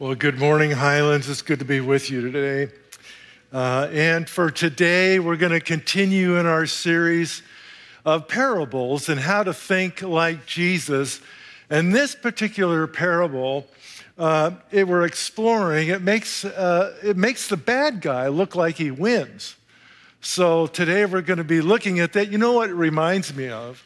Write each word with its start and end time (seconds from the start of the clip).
Well, 0.00 0.14
good 0.14 0.38
morning, 0.38 0.70
Highlands. 0.70 1.28
It's 1.28 1.42
good 1.42 1.58
to 1.58 1.64
be 1.64 1.80
with 1.80 2.08
you 2.08 2.30
today. 2.30 2.72
Uh, 3.52 3.88
and 3.90 4.30
for 4.30 4.48
today, 4.48 5.18
we're 5.18 5.34
going 5.34 5.50
to 5.50 5.58
continue 5.58 6.36
in 6.36 6.46
our 6.46 6.66
series 6.66 7.42
of 8.04 8.28
parables 8.28 9.08
and 9.08 9.18
how 9.18 9.42
to 9.42 9.52
think 9.52 10.00
like 10.00 10.46
Jesus. 10.46 11.20
And 11.68 11.92
this 11.92 12.14
particular 12.14 12.86
parable, 12.86 13.66
uh, 14.16 14.52
it, 14.70 14.86
we're 14.86 15.04
exploring, 15.04 15.88
it 15.88 16.00
makes, 16.00 16.44
uh, 16.44 16.96
it 17.02 17.16
makes 17.16 17.48
the 17.48 17.56
bad 17.56 18.00
guy 18.00 18.28
look 18.28 18.54
like 18.54 18.76
he 18.76 18.92
wins. 18.92 19.56
So 20.20 20.68
today, 20.68 21.06
we're 21.06 21.22
going 21.22 21.38
to 21.38 21.44
be 21.44 21.60
looking 21.60 21.98
at 21.98 22.12
that. 22.12 22.30
You 22.30 22.38
know 22.38 22.52
what 22.52 22.70
it 22.70 22.74
reminds 22.74 23.34
me 23.34 23.48
of? 23.48 23.82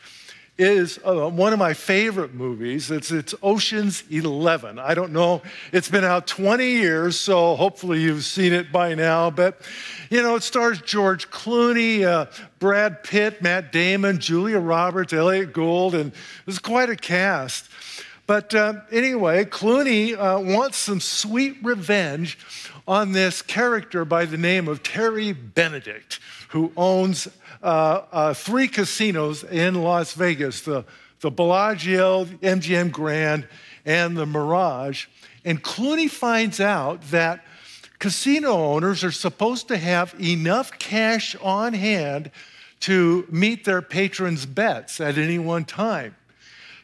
Is 0.59 0.99
uh, 1.05 1.29
one 1.29 1.53
of 1.53 1.59
my 1.59 1.73
favorite 1.73 2.35
movies. 2.35 2.91
It's, 2.91 3.11
it's 3.11 3.35
Ocean's 3.43 4.05
11. 4.11 4.79
I 4.79 4.95
don't 4.95 5.13
know, 5.13 5.43
it's 5.73 5.89
been 5.89 6.05
out 6.05 6.27
20 6.27 6.65
years, 6.65 7.19
so 7.19 7.57
hopefully 7.57 8.03
you've 8.03 8.25
seen 8.25 8.53
it 8.53 8.71
by 8.71 8.95
now. 8.95 9.31
But, 9.31 9.61
you 10.11 10.23
know, 10.23 10.37
it 10.37 10.43
stars 10.43 10.81
George 10.83 11.31
Clooney, 11.31 12.05
uh, 12.05 12.27
Brad 12.59 13.03
Pitt, 13.03 13.41
Matt 13.41 13.73
Damon, 13.73 14.21
Julia 14.21 14.59
Roberts, 14.59 15.13
Elliott 15.13 15.53
Gould, 15.53 15.95
and 15.95 16.13
it's 16.47 16.59
quite 16.59 16.91
a 16.91 16.97
cast. 16.97 17.69
But 18.27 18.55
uh, 18.55 18.75
anyway, 18.91 19.45
Clooney 19.45 20.17
uh, 20.17 20.41
wants 20.41 20.79
some 20.79 21.01
sweet 21.01 21.57
revenge 21.63 22.39
on 22.87 23.13
this 23.13 23.43
character 23.43 24.05
by 24.05 24.25
the 24.25 24.37
name 24.37 24.69
of 24.69 24.83
Terry 24.83 25.33
Benedict, 25.33 26.21
who 26.53 26.71
owns 26.77 27.29
uh, 27.63 28.03
uh, 28.13 28.35
three 28.35 28.69
casinos 28.69 29.43
in 29.43 29.75
Las 29.75 30.13
Vegas 30.13 30.61
the, 30.61 30.85
the 31.21 31.31
Bellagio, 31.31 32.27
MGM 32.27 32.93
Grand, 32.93 33.49
and 33.87 34.17
the 34.17 34.27
Mirage. 34.27 35.07
And 35.47 35.63
Clooney 35.63 36.11
finds 36.11 36.61
out 36.61 37.01
that 37.11 37.43
casino 37.99 38.53
owners 38.53 39.03
are 39.03 39.11
supposed 39.11 39.69
to 39.69 39.79
have 39.79 40.15
enough 40.21 40.79
cash 40.79 41.35
on 41.37 41.73
hand 41.73 42.31
to 42.81 43.27
meet 43.31 43.65
their 43.65 43.81
patrons' 43.81 44.45
bets 44.45 45.01
at 45.01 45.17
any 45.17 45.39
one 45.39 45.65
time. 45.65 46.15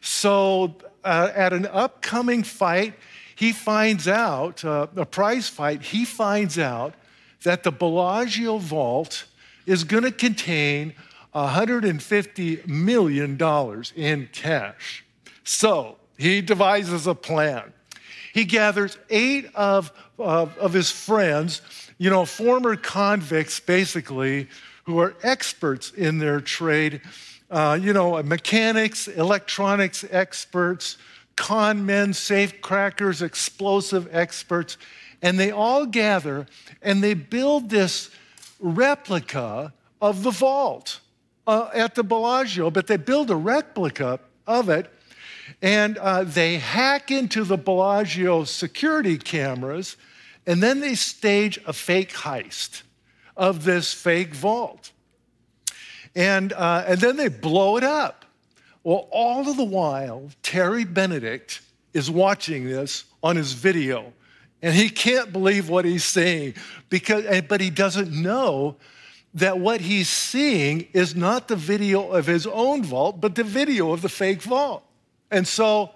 So, 0.01 0.77
uh, 1.05 1.31
at 1.35 1.53
an 1.53 1.67
upcoming 1.67 2.43
fight, 2.43 2.95
he 3.35 3.53
finds 3.53 4.09
out, 4.09 4.65
uh, 4.65 4.87
a 4.97 5.05
prize 5.05 5.49
fight, 5.49 5.83
he 5.83 6.07
finds 6.07 6.59
out 6.59 6.95
that 7.43 7.65
the 7.65 7.71
Bellagio 7.71 8.59
vault 8.59 9.25
is 9.69 9.85
going 9.85 10.05
to 10.05 10.11
contain 10.11 10.95
$150 11.35 12.67
million 12.67 13.85
in 13.95 14.29
cash. 14.33 15.05
So 15.45 15.97
he 16.17 16.41
devises 16.41 17.07
a 17.07 17.15
plan. 17.15 17.73
He 18.33 18.45
gathers 18.45 18.99
eight 19.11 19.51
of, 19.55 19.93
of, 20.19 20.57
of 20.59 20.73
his 20.73 20.91
friends, 20.91 21.61
you 21.99 22.09
know, 22.09 22.25
former 22.25 22.77
convicts 22.77 23.61
basically, 23.61 24.49
who 24.85 24.99
are 25.01 25.15
experts 25.23 25.91
in 25.91 26.19
their 26.19 26.41
trade, 26.41 27.03
uh, 27.51 27.79
you 27.81 27.93
know, 27.93 28.23
mechanics, 28.23 29.07
electronics 29.07 30.03
experts, 30.11 30.97
con 31.37 31.85
men, 31.85 32.15
safe 32.15 32.63
crackers, 32.63 33.21
explosive 33.21 34.09
experts, 34.13 34.79
and 35.21 35.39
they 35.39 35.51
all 35.51 35.85
gather 35.85 36.47
and 36.81 37.03
they 37.03 37.13
build 37.13 37.69
this 37.69 38.11
replica 38.59 39.73
of 40.01 40.23
the 40.23 40.31
vault 40.31 41.01
uh, 41.47 41.71
at 41.75 41.95
the 41.95 42.05
Bellagio, 42.05 42.71
but 42.71 42.87
they 42.87 42.97
build 42.97 43.31
a 43.31 43.37
replica 43.37 44.21
of 44.47 44.69
it 44.69 44.91
and 45.63 45.99
uh, 45.99 46.25
they 46.25 46.59
hack 46.59 47.11
into 47.11 47.45
the 47.45 47.57
Bellagio 47.57 48.45
security 48.45 49.17
cameras 49.17 49.97
and 50.47 50.63
then 50.63 50.81
they 50.81 50.95
stage 50.95 51.59
a 51.67 51.73
fake 51.73 52.13
heist 52.13 52.83
of 53.37 53.65
this 53.65 53.93
fake 53.93 54.35
vault. 54.35 54.93
And, 56.15 56.53
uh, 56.53 56.85
and 56.87 57.01
then 57.01 57.17
they 57.17 57.29
blow 57.29 57.77
it 57.77 57.85
up. 57.85 58.25
Well, 58.83 59.09
all 59.11 59.49
of 59.49 59.57
the 59.57 59.65
while, 59.65 60.31
Terry 60.43 60.85
Benedict 60.85 61.61
is 61.93 62.11
watching 62.11 62.65
this 62.65 63.05
on 63.23 63.37
his 63.37 63.53
video 63.53 64.13
and 64.63 64.75
he 64.75 64.91
can't 64.91 65.33
believe 65.33 65.69
what 65.69 65.85
he's 65.85 66.05
seeing 66.05 66.55
because, 66.91 67.43
but 67.49 67.61
he 67.61 67.71
doesn't 67.71 68.11
know 68.11 68.77
that 69.35 69.59
what 69.59 69.81
he's 69.81 70.09
seeing 70.09 70.89
is 70.93 71.15
not 71.15 71.49
the 71.49 71.57
video 71.57 72.11
of 72.11 72.27
his 72.27 72.47
own 72.47 72.83
vault, 72.83 73.21
but 73.21 73.35
the 73.35 73.45
video 73.45 73.93
of 73.93 74.03
the 74.03 74.09
fake 74.09 74.43
vault. 74.43 74.83
And 75.31 75.47
so 75.47 75.91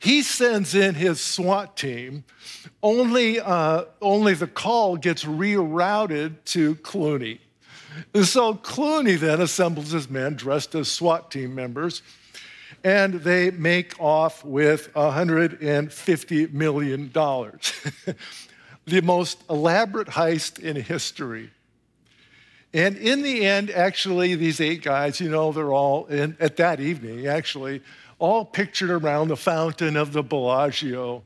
he 0.00 0.22
sends 0.22 0.74
in 0.74 0.94
his 0.94 1.20
SWAT 1.20 1.76
team. 1.76 2.24
Only, 2.82 3.40
uh, 3.40 3.84
only 4.00 4.34
the 4.34 4.46
call 4.46 4.96
gets 4.96 5.24
rerouted 5.24 6.36
to 6.46 6.76
Clooney. 6.76 7.40
And 8.14 8.26
so 8.26 8.54
Clooney 8.54 9.18
then 9.18 9.40
assembles 9.40 9.90
his 9.90 10.08
men 10.08 10.34
dressed 10.34 10.74
as 10.74 10.90
SWAT 10.90 11.30
team 11.30 11.54
members 11.54 12.02
and 12.86 13.14
they 13.14 13.50
make 13.50 14.00
off 14.00 14.44
with 14.44 14.94
$150 14.94 16.52
million. 16.52 17.10
the 18.84 19.00
most 19.02 19.42
elaborate 19.50 20.06
heist 20.06 20.60
in 20.60 20.76
history. 20.76 21.50
And 22.72 22.96
in 22.96 23.22
the 23.22 23.44
end, 23.44 23.72
actually, 23.72 24.36
these 24.36 24.60
eight 24.60 24.84
guys, 24.84 25.18
you 25.18 25.28
know, 25.28 25.50
they're 25.50 25.72
all 25.72 26.06
in, 26.06 26.36
at 26.38 26.58
that 26.58 26.78
evening, 26.78 27.26
actually, 27.26 27.82
all 28.20 28.44
pictured 28.44 28.90
around 28.90 29.28
the 29.28 29.36
fountain 29.36 29.96
of 29.96 30.12
the 30.12 30.22
Bellagio, 30.22 31.24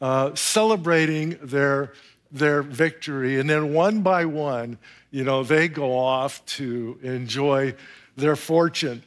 uh, 0.00 0.34
celebrating 0.34 1.36
their, 1.42 1.92
their 2.32 2.62
victory. 2.62 3.38
And 3.38 3.50
then 3.50 3.74
one 3.74 4.00
by 4.00 4.24
one, 4.24 4.78
you 5.10 5.22
know, 5.22 5.44
they 5.44 5.68
go 5.68 5.98
off 5.98 6.42
to 6.46 6.98
enjoy 7.02 7.74
their 8.16 8.36
fortune. 8.36 9.02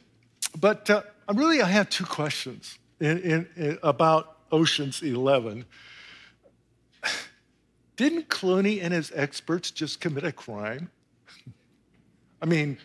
But 0.60 0.88
uh, 0.88 1.02
really, 1.32 1.60
I 1.60 1.68
have 1.68 1.90
two 1.90 2.04
questions 2.04 2.78
in, 3.00 3.18
in, 3.18 3.48
in, 3.56 3.78
about 3.82 4.38
Ocean's 4.50 5.02
11. 5.02 5.64
Didn't 7.96 8.28
Clooney 8.28 8.82
and 8.82 8.94
his 8.94 9.12
experts 9.14 9.70
just 9.70 10.00
commit 10.00 10.24
a 10.24 10.32
crime? 10.32 10.90
I 12.40 12.46
mean, 12.46 12.78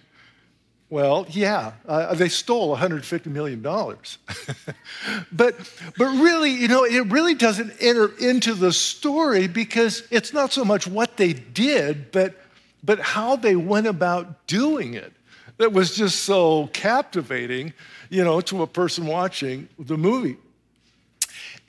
well, 0.89 1.25
yeah, 1.29 1.73
uh, 1.87 2.13
they 2.13 2.29
stole 2.29 2.75
$150 2.75 3.25
million. 3.27 3.61
but, 5.31 5.55
but 5.97 6.05
really, 6.05 6.51
you 6.51 6.67
know, 6.67 6.83
it 6.83 7.07
really 7.07 7.33
doesn't 7.33 7.73
enter 7.79 8.11
into 8.19 8.53
the 8.53 8.73
story 8.73 9.47
because 9.47 10.03
it's 10.11 10.33
not 10.33 10.51
so 10.51 10.65
much 10.65 10.85
what 10.85 11.17
they 11.17 11.33
did, 11.33 12.11
but, 12.11 12.35
but 12.83 12.99
how 12.99 13.35
they 13.35 13.55
went 13.55 13.87
about 13.87 14.45
doing 14.47 14.93
it 14.95 15.13
that 15.57 15.71
was 15.71 15.95
just 15.95 16.21
so 16.21 16.67
captivating, 16.73 17.73
you 18.09 18.23
know, 18.23 18.41
to 18.41 18.63
a 18.63 18.67
person 18.67 19.05
watching 19.05 19.69
the 19.77 19.97
movie. 19.97 20.37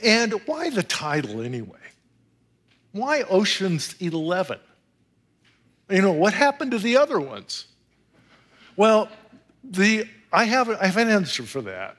And 0.00 0.32
why 0.46 0.70
the 0.70 0.82
title 0.82 1.40
anyway? 1.40 1.78
Why 2.92 3.22
Ocean's 3.22 3.94
11? 4.00 4.58
You 5.90 6.02
know, 6.02 6.12
what 6.12 6.32
happened 6.32 6.70
to 6.70 6.78
the 6.78 6.96
other 6.96 7.20
ones? 7.20 7.66
Well, 8.76 9.08
the, 9.62 10.06
I, 10.32 10.44
have, 10.44 10.70
I 10.70 10.86
have 10.86 10.96
an 10.96 11.08
answer 11.08 11.42
for 11.42 11.62
that. 11.62 11.96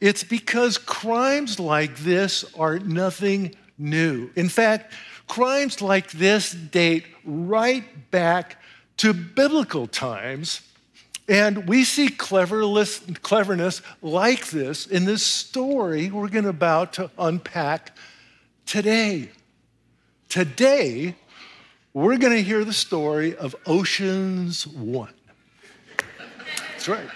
It's 0.00 0.22
because 0.22 0.78
crimes 0.78 1.58
like 1.58 1.96
this 1.96 2.44
are 2.58 2.78
nothing 2.78 3.54
new. 3.78 4.30
In 4.36 4.48
fact, 4.48 4.92
crimes 5.26 5.80
like 5.80 6.10
this 6.12 6.52
date 6.52 7.04
right 7.24 8.10
back 8.10 8.60
to 8.98 9.12
biblical 9.12 9.86
times 9.86 10.60
and 11.28 11.66
we 11.68 11.84
see 11.84 12.08
cleverness 12.08 13.82
like 14.00 14.46
this 14.48 14.86
in 14.86 15.04
this 15.04 15.22
story 15.24 16.10
we're 16.10 16.28
going 16.28 16.46
about 16.46 16.92
to 16.94 17.10
unpack 17.18 17.96
today. 18.64 19.30
Today, 20.28 21.14
we're 21.92 22.18
going 22.18 22.32
to 22.32 22.42
hear 22.42 22.64
the 22.64 22.72
story 22.72 23.36
of 23.36 23.56
Ocean's 23.66 24.66
One. 24.66 25.14
That's 26.72 26.88
right. 26.88 27.08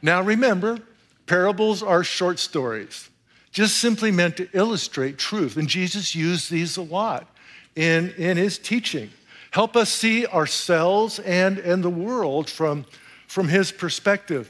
Now 0.00 0.22
remember, 0.22 0.78
parables 1.26 1.82
are 1.82 2.04
short 2.04 2.38
stories, 2.38 3.10
just 3.50 3.78
simply 3.78 4.10
meant 4.10 4.36
to 4.36 4.48
illustrate 4.52 5.18
truth. 5.18 5.56
And 5.56 5.68
Jesus 5.68 6.14
used 6.14 6.50
these 6.50 6.76
a 6.76 6.82
lot 6.82 7.28
in, 7.74 8.10
in 8.16 8.36
his 8.36 8.58
teaching. 8.58 9.10
Help 9.50 9.76
us 9.76 9.88
see 9.88 10.26
ourselves 10.26 11.18
and, 11.20 11.58
and 11.58 11.82
the 11.82 11.90
world 11.90 12.50
from, 12.50 12.84
from 13.26 13.48
his 13.48 13.72
perspective. 13.72 14.48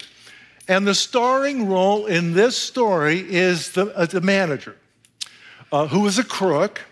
And 0.66 0.86
the 0.86 0.94
starring 0.94 1.68
role 1.68 2.06
in 2.06 2.34
this 2.34 2.56
story 2.56 3.20
is 3.20 3.72
the, 3.72 3.86
uh, 3.96 4.06
the 4.06 4.20
manager, 4.20 4.76
uh, 5.72 5.86
who 5.86 6.06
is 6.06 6.18
a 6.18 6.24
crook. 6.24 6.82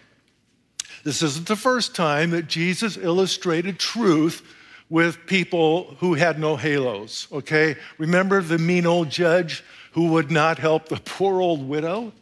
This 1.04 1.22
isn't 1.22 1.46
the 1.46 1.56
first 1.56 1.94
time 1.94 2.30
that 2.30 2.46
Jesus 2.46 2.96
illustrated 2.96 3.78
truth 3.78 4.42
with 4.88 5.26
people 5.26 5.96
who 5.98 6.14
had 6.14 6.38
no 6.38 6.56
halos, 6.56 7.26
okay? 7.32 7.76
Remember 7.98 8.40
the 8.40 8.58
mean 8.58 8.86
old 8.86 9.10
judge 9.10 9.64
who 9.92 10.08
would 10.08 10.30
not 10.30 10.58
help 10.58 10.88
the 10.88 10.96
poor 11.04 11.40
old 11.40 11.68
widow? 11.68 12.12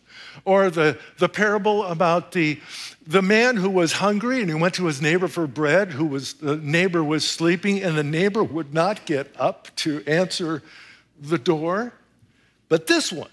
Or 0.44 0.70
the, 0.70 0.98
the 1.18 1.28
parable 1.28 1.84
about 1.84 2.32
the, 2.32 2.60
the 3.06 3.22
man 3.22 3.56
who 3.56 3.70
was 3.70 3.92
hungry 3.92 4.40
and 4.40 4.48
he 4.48 4.54
went 4.54 4.74
to 4.74 4.86
his 4.86 5.00
neighbor 5.00 5.28
for 5.28 5.46
bread, 5.46 5.92
who 5.92 6.06
was 6.06 6.34
the 6.34 6.56
neighbor 6.56 7.02
was 7.02 7.28
sleeping, 7.28 7.82
and 7.82 7.96
the 7.96 8.04
neighbor 8.04 8.42
would 8.42 8.74
not 8.74 9.04
get 9.06 9.34
up 9.38 9.74
to 9.76 10.02
answer 10.06 10.62
the 11.20 11.38
door. 11.38 11.92
But 12.68 12.86
this 12.86 13.12
one 13.12 13.30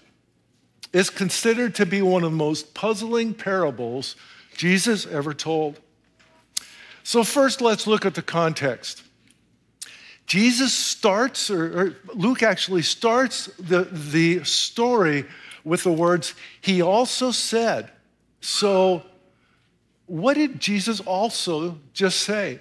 is 0.92 1.10
considered 1.10 1.74
to 1.76 1.86
be 1.86 2.02
one 2.02 2.22
of 2.22 2.30
the 2.30 2.36
most 2.36 2.74
puzzling 2.74 3.34
parables 3.34 4.16
Jesus 4.56 5.06
ever 5.06 5.32
told. 5.32 5.80
So, 7.02 7.24
first, 7.24 7.60
let's 7.60 7.86
look 7.86 8.06
at 8.06 8.14
the 8.14 8.22
context. 8.22 9.02
Jesus 10.26 10.72
starts, 10.72 11.50
or, 11.50 11.96
Luke 12.14 12.42
actually 12.42 12.82
starts 12.82 13.46
the, 13.58 13.84
the 13.90 14.44
story 14.44 15.24
with 15.64 15.84
the 15.84 15.92
words, 15.92 16.34
He 16.60 16.82
also 16.82 17.30
said. 17.30 17.90
So, 18.40 19.02
what 20.06 20.34
did 20.34 20.60
Jesus 20.60 21.00
also 21.00 21.78
just 21.92 22.20
say? 22.20 22.60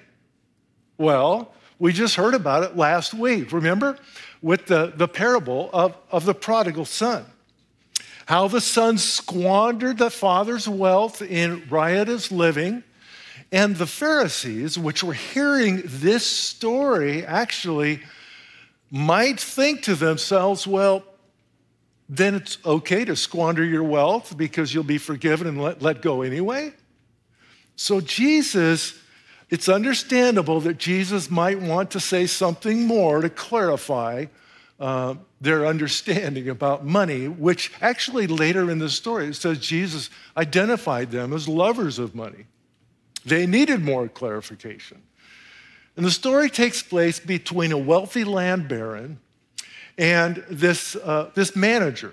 Well, 0.98 1.53
we 1.80 1.92
just 1.94 2.15
heard 2.15 2.36
about 2.36 2.63
it 2.63 2.77
last 2.77 3.13
week, 3.13 3.51
remember? 3.51 3.98
With 4.42 4.68
the, 4.68 4.94
the 4.95 5.07
parable 5.07 5.69
of, 5.74 5.98
of 6.12 6.25
the 6.25 6.36
prodigal 6.36 6.86
son. 6.86 7.25
How 8.27 8.48
the 8.48 8.62
son 8.62 8.98
squandered 8.98 9.97
the 9.97 10.12
father's 10.12 10.68
wealth 10.68 11.21
in 11.21 11.68
riotous 11.69 12.31
living 12.31 12.83
and 13.51 13.75
the 13.75 13.88
Pharisees, 13.88 14.77
which 14.77 15.04
were 15.04 15.13
hearing 15.13 15.81
this 15.86 16.25
story, 16.25 17.25
actually 17.25 18.01
might 18.89 19.39
think 19.39 19.83
to 19.83 19.95
themselves, 19.95 20.65
well, 20.65 21.04
then 22.11 22.35
it's 22.35 22.57
okay 22.65 23.05
to 23.05 23.15
squander 23.15 23.63
your 23.63 23.85
wealth 23.85 24.35
because 24.35 24.73
you'll 24.73 24.83
be 24.83 24.97
forgiven 24.97 25.47
and 25.47 25.61
let, 25.61 25.81
let 25.81 26.01
go 26.01 26.23
anyway. 26.23 26.73
So, 27.77 28.01
Jesus, 28.01 28.99
it's 29.49 29.69
understandable 29.69 30.59
that 30.59 30.77
Jesus 30.77 31.31
might 31.31 31.61
want 31.61 31.89
to 31.91 32.01
say 32.01 32.27
something 32.27 32.85
more 32.85 33.21
to 33.21 33.29
clarify 33.29 34.25
uh, 34.77 35.15
their 35.39 35.65
understanding 35.65 36.49
about 36.49 36.85
money, 36.85 37.29
which 37.29 37.71
actually 37.81 38.27
later 38.27 38.69
in 38.69 38.79
the 38.79 38.89
story 38.89 39.27
it 39.27 39.35
says 39.35 39.59
Jesus 39.59 40.09
identified 40.35 41.11
them 41.11 41.31
as 41.31 41.47
lovers 41.47 41.97
of 41.97 42.13
money. 42.13 42.45
They 43.23 43.47
needed 43.47 43.81
more 43.81 44.09
clarification. 44.09 45.01
And 45.95 46.05
the 46.05 46.11
story 46.11 46.49
takes 46.49 46.83
place 46.83 47.21
between 47.21 47.71
a 47.71 47.77
wealthy 47.77 48.25
land 48.25 48.67
baron 48.67 49.19
and 50.01 50.44
this, 50.50 50.95
uh, 50.95 51.30
this 51.36 51.56
manager. 51.56 52.12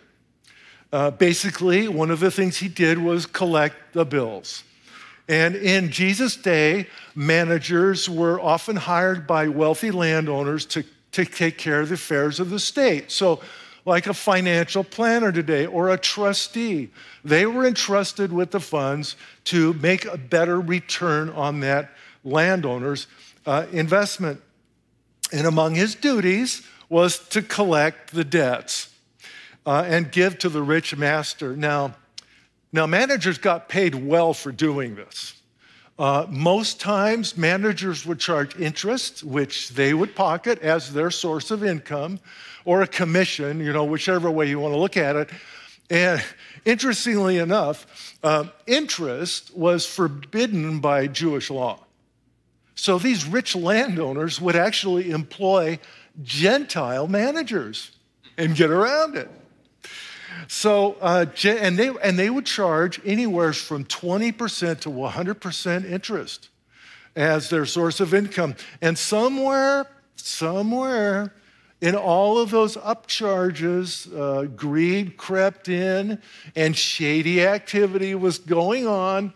Uh, 0.92 1.10
basically, 1.10 1.88
one 1.88 2.10
of 2.10 2.20
the 2.20 2.30
things 2.30 2.58
he 2.58 2.68
did 2.68 2.98
was 2.98 3.24
collect 3.24 3.76
the 3.94 4.04
bills. 4.04 4.62
And 5.26 5.56
in 5.56 5.90
Jesus' 5.90 6.36
day, 6.36 6.86
managers 7.14 8.08
were 8.08 8.38
often 8.40 8.76
hired 8.76 9.26
by 9.26 9.48
wealthy 9.48 9.90
landowners 9.90 10.66
to, 10.66 10.84
to 11.12 11.24
take 11.24 11.56
care 11.56 11.80
of 11.80 11.88
the 11.88 11.94
affairs 11.94 12.40
of 12.40 12.50
the 12.50 12.58
state. 12.58 13.10
So, 13.10 13.40
like 13.86 14.06
a 14.06 14.12
financial 14.12 14.84
planner 14.84 15.32
today 15.32 15.64
or 15.64 15.88
a 15.88 15.96
trustee, 15.96 16.90
they 17.24 17.46
were 17.46 17.66
entrusted 17.66 18.30
with 18.30 18.50
the 18.50 18.60
funds 18.60 19.16
to 19.44 19.72
make 19.74 20.04
a 20.04 20.18
better 20.18 20.60
return 20.60 21.30
on 21.30 21.60
that 21.60 21.90
landowner's 22.22 23.06
uh, 23.46 23.64
investment. 23.72 24.42
And 25.32 25.46
among 25.46 25.74
his 25.74 25.94
duties 25.94 26.62
was 26.88 27.18
to 27.30 27.42
collect 27.42 28.12
the 28.12 28.24
debts 28.24 28.88
uh, 29.66 29.84
and 29.86 30.10
give 30.10 30.38
to 30.38 30.48
the 30.48 30.62
rich 30.62 30.96
master. 30.96 31.56
Now, 31.56 31.94
now, 32.70 32.86
managers 32.86 33.38
got 33.38 33.68
paid 33.68 33.94
well 33.94 34.34
for 34.34 34.52
doing 34.52 34.94
this. 34.94 35.34
Uh, 35.98 36.26
most 36.28 36.78
times, 36.78 37.36
managers 37.36 38.04
would 38.04 38.20
charge 38.20 38.54
interest, 38.56 39.24
which 39.24 39.70
they 39.70 39.94
would 39.94 40.14
pocket 40.14 40.58
as 40.60 40.92
their 40.92 41.10
source 41.10 41.50
of 41.50 41.64
income, 41.64 42.20
or 42.64 42.82
a 42.82 42.86
commission, 42.86 43.58
you 43.60 43.72
know, 43.72 43.84
whichever 43.84 44.30
way 44.30 44.48
you 44.48 44.60
want 44.60 44.74
to 44.74 44.78
look 44.78 44.96
at 44.98 45.16
it. 45.16 45.30
And 45.88 46.22
interestingly 46.66 47.38
enough, 47.38 48.14
uh, 48.22 48.44
interest 48.66 49.56
was 49.56 49.86
forbidden 49.86 50.80
by 50.80 51.06
Jewish 51.06 51.50
law. 51.50 51.80
So 52.78 52.96
these 52.96 53.26
rich 53.26 53.56
landowners 53.56 54.40
would 54.40 54.54
actually 54.54 55.10
employ 55.10 55.80
Gentile 56.22 57.08
managers 57.08 57.90
and 58.36 58.54
get 58.54 58.70
around 58.70 59.16
it. 59.16 59.28
So, 60.46 60.96
uh, 61.00 61.26
and, 61.44 61.76
they, 61.76 61.88
and 61.88 62.16
they 62.16 62.30
would 62.30 62.46
charge 62.46 63.00
anywhere 63.04 63.52
from 63.52 63.84
20% 63.84 64.80
to 64.80 64.90
100% 64.90 65.90
interest 65.90 66.50
as 67.16 67.50
their 67.50 67.66
source 67.66 67.98
of 67.98 68.14
income. 68.14 68.54
And 68.80 68.96
somewhere, 68.96 69.86
somewhere 70.14 71.34
in 71.80 71.96
all 71.96 72.38
of 72.38 72.50
those 72.50 72.76
upcharges, 72.76 74.06
uh, 74.16 74.44
greed 74.44 75.16
crept 75.16 75.68
in 75.68 76.22
and 76.54 76.76
shady 76.76 77.44
activity 77.44 78.14
was 78.14 78.38
going 78.38 78.86
on 78.86 79.32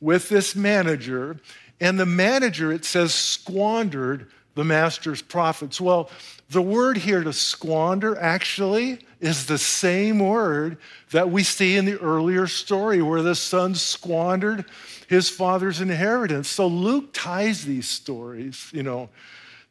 with 0.00 0.28
this 0.28 0.54
manager. 0.54 1.40
And 1.80 1.98
the 1.98 2.06
manager, 2.06 2.72
it 2.72 2.84
says, 2.84 3.14
squandered 3.14 4.28
the 4.54 4.64
master's 4.64 5.20
profits. 5.20 5.80
Well, 5.80 6.10
the 6.48 6.62
word 6.62 6.96
here 6.96 7.22
to 7.22 7.32
squander 7.32 8.16
actually 8.18 9.00
is 9.20 9.46
the 9.46 9.58
same 9.58 10.18
word 10.18 10.78
that 11.10 11.30
we 11.30 11.42
see 11.42 11.76
in 11.76 11.84
the 11.84 11.98
earlier 12.00 12.46
story 12.46 13.02
where 13.02 13.22
the 13.22 13.34
son 13.34 13.74
squandered 13.74 14.64
his 15.08 15.28
father's 15.28 15.80
inheritance. 15.80 16.48
So 16.48 16.66
Luke 16.66 17.10
ties 17.12 17.64
these 17.64 17.88
stories, 17.88 18.70
you 18.72 18.82
know, 18.82 19.08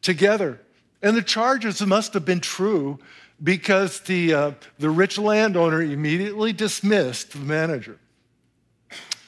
together. 0.02 0.60
And 1.02 1.16
the 1.16 1.22
charges 1.22 1.80
must 1.80 2.14
have 2.14 2.24
been 2.24 2.40
true 2.40 2.98
because 3.42 4.00
the, 4.00 4.34
uh, 4.34 4.50
the 4.78 4.90
rich 4.90 5.18
landowner 5.18 5.82
immediately 5.82 6.52
dismissed 6.52 7.32
the 7.32 7.38
manager. 7.38 7.98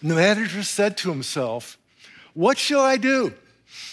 And 0.01 0.11
the 0.11 0.17
manager 0.17 0.63
said 0.63 0.97
to 0.99 1.11
himself, 1.11 1.78
What 2.39 2.57
shall 2.57 2.83
I 2.83 2.99
do? 2.99 3.35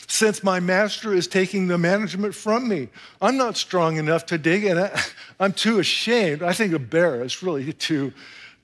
since 0.07 0.44
my 0.44 0.59
master 0.59 1.15
is 1.15 1.27
taking 1.27 1.65
the 1.65 1.80
management 1.80 2.36
from 2.36 2.68
me. 2.68 2.89
I'm 3.19 3.38
not 3.38 3.57
strong 3.57 3.97
enough 3.97 4.27
to 4.27 4.38
dig, 4.38 4.63
and 4.65 4.80
I, 4.80 5.01
am 5.39 5.51
too 5.51 5.80
ashamed, 5.80 6.44
I 6.44 6.53
think 6.53 6.74
embarrassed 6.74 7.42
really, 7.42 7.74
to, 7.74 8.13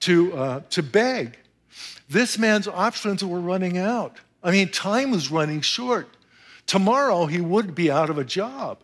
to, 0.02 0.34
uh, 0.38 0.62
to 0.70 0.84
beg. 0.84 1.40
This 2.08 2.38
man's 2.38 2.68
options 2.68 3.26
were 3.26 3.40
running 3.40 3.80
out. 3.80 4.18
I 4.44 4.52
mean, 4.52 4.70
time 4.70 5.10
was 5.10 5.32
running 5.32 5.62
short. 5.62 6.08
Tomorrow 6.68 7.26
he 7.26 7.42
would 7.42 7.74
be 7.74 7.90
out 7.90 8.12
of 8.12 8.20
a 8.20 8.24
job. 8.24 8.78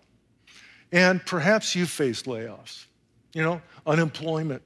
And 0.92 1.24
perhaps 1.24 1.76
you 1.76 1.86
faced 1.86 2.26
layoffs, 2.26 2.86
you 3.34 3.44
know, 3.44 3.62
unemployment. 3.86 4.64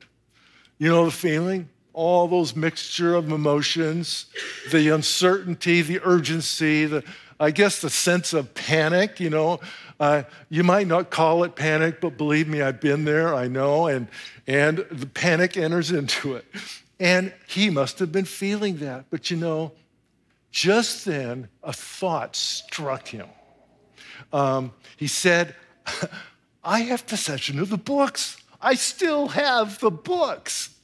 You 0.77 0.89
know 0.89 1.03
the 1.03 1.11
feeling? 1.11 1.67
All 1.93 2.27
those 2.27 2.55
mixture 2.55 3.15
of 3.15 3.31
emotions, 3.31 4.27
the 4.71 4.89
uncertainty, 4.89 5.81
the 5.81 5.99
urgency, 6.03 6.85
the, 6.85 7.03
I 7.39 7.51
guess 7.51 7.81
the 7.81 7.89
sense 7.89 8.33
of 8.33 8.53
panic, 8.53 9.19
you 9.19 9.29
know. 9.29 9.59
Uh, 9.99 10.23
you 10.49 10.63
might 10.63 10.87
not 10.87 11.09
call 11.09 11.43
it 11.43 11.55
panic, 11.55 12.01
but 12.01 12.17
believe 12.17 12.47
me, 12.47 12.61
I've 12.61 12.81
been 12.81 13.05
there, 13.05 13.35
I 13.35 13.47
know, 13.47 13.87
and, 13.87 14.07
and 14.47 14.79
the 14.89 15.05
panic 15.05 15.57
enters 15.57 15.91
into 15.91 16.35
it. 16.35 16.45
And 16.99 17.33
he 17.47 17.69
must 17.69 17.99
have 17.99 18.11
been 18.11 18.25
feeling 18.25 18.77
that. 18.77 19.05
But 19.09 19.29
you 19.29 19.37
know, 19.37 19.73
just 20.51 21.05
then 21.05 21.49
a 21.63 21.73
thought 21.73 22.35
struck 22.35 23.07
him. 23.07 23.27
Um, 24.33 24.73
he 24.97 25.07
said, 25.07 25.55
I 26.63 26.81
have 26.81 27.07
possession 27.07 27.59
of 27.59 27.69
the 27.69 27.77
books. 27.77 28.37
I 28.61 28.75
still 28.75 29.29
have 29.29 29.79
the 29.79 29.91
books. 29.91 30.75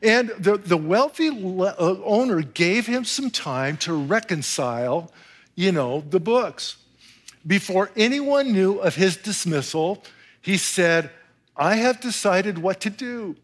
And 0.00 0.30
the, 0.38 0.56
the 0.56 0.76
wealthy 0.76 1.30
le- 1.30 1.74
uh, 1.78 2.00
owner 2.04 2.42
gave 2.42 2.86
him 2.86 3.04
some 3.04 3.30
time 3.30 3.76
to 3.78 3.92
reconcile 3.92 5.12
you 5.54 5.72
know, 5.72 6.02
the 6.08 6.20
books. 6.20 6.76
Before 7.46 7.90
anyone 7.96 8.52
knew 8.52 8.78
of 8.78 8.94
his 8.94 9.16
dismissal, 9.16 10.04
he 10.40 10.56
said, 10.56 11.10
I 11.56 11.76
have 11.76 12.00
decided 12.00 12.58
what 12.58 12.80
to 12.80 12.90
do 12.90 13.36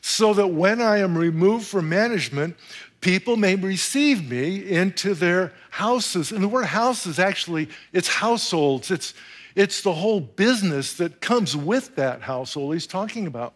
so 0.00 0.34
that 0.34 0.48
when 0.48 0.80
I 0.80 0.98
am 0.98 1.16
removed 1.16 1.66
from 1.66 1.88
management, 1.88 2.56
people 3.00 3.36
may 3.36 3.54
receive 3.56 4.30
me 4.30 4.70
into 4.70 5.14
their 5.14 5.52
houses. 5.70 6.30
And 6.30 6.42
the 6.42 6.48
word 6.48 6.66
houses 6.66 7.18
actually, 7.18 7.68
it's 7.92 8.08
households, 8.08 8.90
it's, 8.90 9.14
it's 9.54 9.82
the 9.82 9.94
whole 9.94 10.20
business 10.20 10.94
that 10.94 11.20
comes 11.20 11.56
with 11.56 11.96
that 11.96 12.20
household 12.20 12.74
he's 12.74 12.86
talking 12.86 13.26
about. 13.26 13.54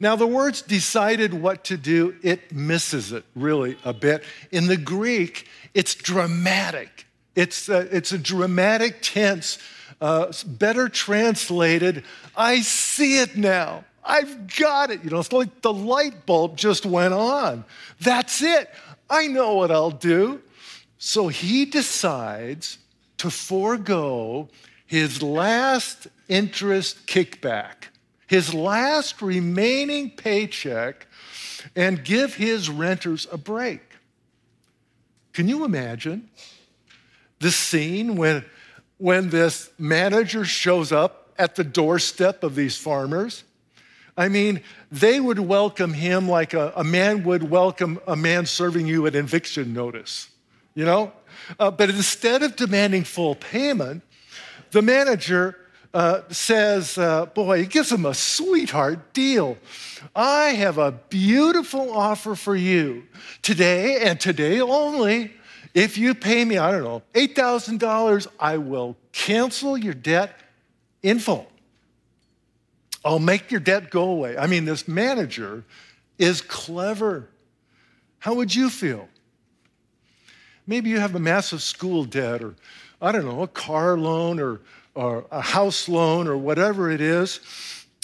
Now, 0.00 0.16
the 0.16 0.26
words 0.26 0.62
decided 0.62 1.34
what 1.34 1.64
to 1.64 1.76
do, 1.76 2.16
it 2.22 2.52
misses 2.52 3.12
it 3.12 3.24
really 3.34 3.76
a 3.84 3.92
bit. 3.92 4.24
In 4.50 4.66
the 4.66 4.76
Greek, 4.76 5.46
it's 5.74 5.94
dramatic. 5.94 7.06
It's 7.34 7.68
a, 7.68 7.80
it's 7.94 8.12
a 8.12 8.18
dramatic 8.18 8.98
tense, 9.00 9.58
uh, 10.00 10.32
better 10.46 10.88
translated, 10.88 12.04
I 12.36 12.60
see 12.60 13.18
it 13.18 13.36
now. 13.36 13.84
I've 14.04 14.56
got 14.58 14.90
it. 14.90 15.04
You 15.04 15.10
know, 15.10 15.20
it's 15.20 15.32
like 15.32 15.62
the 15.62 15.72
light 15.72 16.26
bulb 16.26 16.56
just 16.56 16.84
went 16.84 17.14
on. 17.14 17.64
That's 18.00 18.42
it. 18.42 18.68
I 19.08 19.28
know 19.28 19.54
what 19.54 19.70
I'll 19.70 19.90
do. 19.90 20.42
So 20.98 21.28
he 21.28 21.64
decides 21.64 22.78
to 23.18 23.30
forego 23.30 24.48
his 24.86 25.22
last 25.22 26.08
interest 26.28 27.06
kickback, 27.06 27.88
his 28.32 28.54
last 28.54 29.20
remaining 29.20 30.08
paycheck, 30.08 31.06
and 31.76 32.02
give 32.02 32.34
his 32.34 32.70
renters 32.70 33.26
a 33.30 33.36
break. 33.36 33.82
Can 35.34 35.48
you 35.48 35.66
imagine 35.66 36.30
the 37.40 37.50
scene 37.50 38.16
when, 38.16 38.42
when 38.96 39.28
this 39.28 39.68
manager 39.78 40.46
shows 40.46 40.92
up 40.92 41.30
at 41.38 41.56
the 41.56 41.62
doorstep 41.62 42.42
of 42.42 42.54
these 42.54 42.74
farmers? 42.74 43.44
I 44.16 44.30
mean, 44.30 44.62
they 44.90 45.20
would 45.20 45.38
welcome 45.38 45.92
him 45.92 46.26
like 46.26 46.54
a, 46.54 46.72
a 46.74 46.84
man 46.84 47.24
would 47.24 47.50
welcome 47.50 48.00
a 48.06 48.16
man 48.16 48.46
serving 48.46 48.86
you 48.86 49.04
an 49.04 49.14
eviction 49.14 49.74
notice, 49.74 50.30
you 50.74 50.86
know? 50.86 51.12
Uh, 51.60 51.70
but 51.70 51.90
instead 51.90 52.42
of 52.42 52.56
demanding 52.56 53.04
full 53.04 53.34
payment, 53.34 54.02
the 54.70 54.80
manager 54.80 55.58
uh, 55.94 56.22
says, 56.30 56.96
uh, 56.96 57.26
Boy, 57.26 57.60
he 57.60 57.66
gives 57.66 57.92
him 57.92 58.06
a 58.06 58.14
sweetheart 58.14 59.12
deal. 59.12 59.58
I 60.14 60.50
have 60.50 60.78
a 60.78 60.92
beautiful 60.92 61.92
offer 61.92 62.34
for 62.34 62.56
you 62.56 63.04
today 63.42 64.02
and 64.02 64.18
today 64.18 64.60
only. 64.60 65.32
If 65.74 65.96
you 65.96 66.14
pay 66.14 66.44
me, 66.44 66.58
I 66.58 66.70
don't 66.70 66.84
know, 66.84 67.02
$8,000, 67.14 68.26
I 68.38 68.58
will 68.58 68.96
cancel 69.12 69.76
your 69.78 69.94
debt 69.94 70.38
in 71.02 71.18
full. 71.18 71.46
I'll 73.04 73.18
make 73.18 73.50
your 73.50 73.60
debt 73.60 73.90
go 73.90 74.10
away. 74.10 74.36
I 74.36 74.46
mean, 74.46 74.64
this 74.64 74.86
manager 74.86 75.64
is 76.18 76.40
clever. 76.40 77.28
How 78.18 78.34
would 78.34 78.54
you 78.54 78.70
feel? 78.70 79.08
Maybe 80.66 80.90
you 80.90 81.00
have 81.00 81.14
a 81.14 81.18
massive 81.18 81.62
school 81.62 82.04
debt, 82.04 82.42
or 82.42 82.54
I 83.00 83.10
don't 83.10 83.24
know, 83.24 83.42
a 83.42 83.48
car 83.48 83.98
loan, 83.98 84.38
or, 84.38 84.60
or 84.94 85.26
a 85.30 85.40
house 85.40 85.88
loan, 85.88 86.28
or 86.28 86.36
whatever 86.36 86.90
it 86.90 87.00
is, 87.00 87.40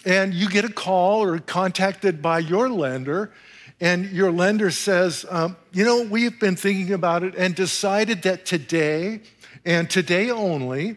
and 0.05 0.33
you 0.33 0.49
get 0.49 0.65
a 0.65 0.73
call 0.73 1.23
or 1.23 1.39
contacted 1.39 2.23
by 2.23 2.39
your 2.39 2.69
lender, 2.69 3.33
and 3.81 4.11
your 4.11 4.33
lender 4.33 4.71
says, 4.71 5.25
um, 5.31 5.57
You 5.73 5.85
know, 5.85 6.03
we've 6.03 6.39
been 6.39 6.57
thinking 6.57 6.93
about 6.93 7.23
it 7.23 7.35
and 7.37 7.55
decided 7.55 8.23
that 8.23 8.45
today 8.45 9.21
and 9.65 9.89
today 9.89 10.31
only, 10.31 10.97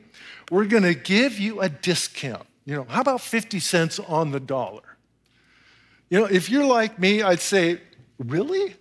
we're 0.50 0.66
going 0.66 0.84
to 0.84 0.94
give 0.94 1.40
you 1.40 1.62
a 1.62 1.70
discount. 1.70 2.46
You 2.66 2.76
know, 2.76 2.86
how 2.88 3.02
about 3.02 3.22
50 3.22 3.60
cents 3.60 4.00
on 4.00 4.32
the 4.32 4.40
dollar? 4.40 4.98
You 6.10 6.20
know, 6.20 6.26
if 6.26 6.50
you're 6.50 6.66
like 6.66 7.00
me, 7.00 7.22
I'd 7.22 7.42
say, 7.42 7.80
Really? 8.20 8.76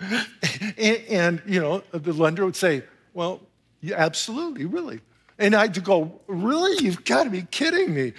and, 0.00 1.00
and, 1.08 1.42
you 1.46 1.60
know, 1.60 1.82
the 1.92 2.12
lender 2.12 2.44
would 2.44 2.56
say, 2.56 2.82
Well, 3.14 3.40
yeah, 3.80 3.96
absolutely, 3.96 4.64
really. 4.64 5.00
And 5.38 5.54
I'd 5.54 5.82
go, 5.84 6.20
Really? 6.26 6.84
You've 6.84 7.04
got 7.04 7.24
to 7.24 7.30
be 7.30 7.42
kidding 7.42 7.94
me. 7.94 8.12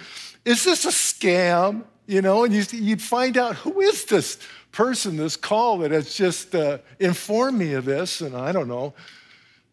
Is 0.44 0.64
this 0.64 0.84
a 0.84 0.88
scam? 0.88 1.84
You 2.06 2.22
know, 2.22 2.44
and 2.44 2.72
you'd 2.72 3.02
find 3.02 3.36
out 3.36 3.56
who 3.56 3.80
is 3.80 4.06
this 4.06 4.38
person, 4.72 5.16
this 5.16 5.36
call 5.36 5.78
that 5.78 5.90
has 5.90 6.14
just 6.14 6.54
uh, 6.54 6.78
informed 6.98 7.58
me 7.58 7.74
of 7.74 7.84
this, 7.84 8.22
and 8.22 8.34
I 8.34 8.50
don't 8.52 8.68
know. 8.68 8.94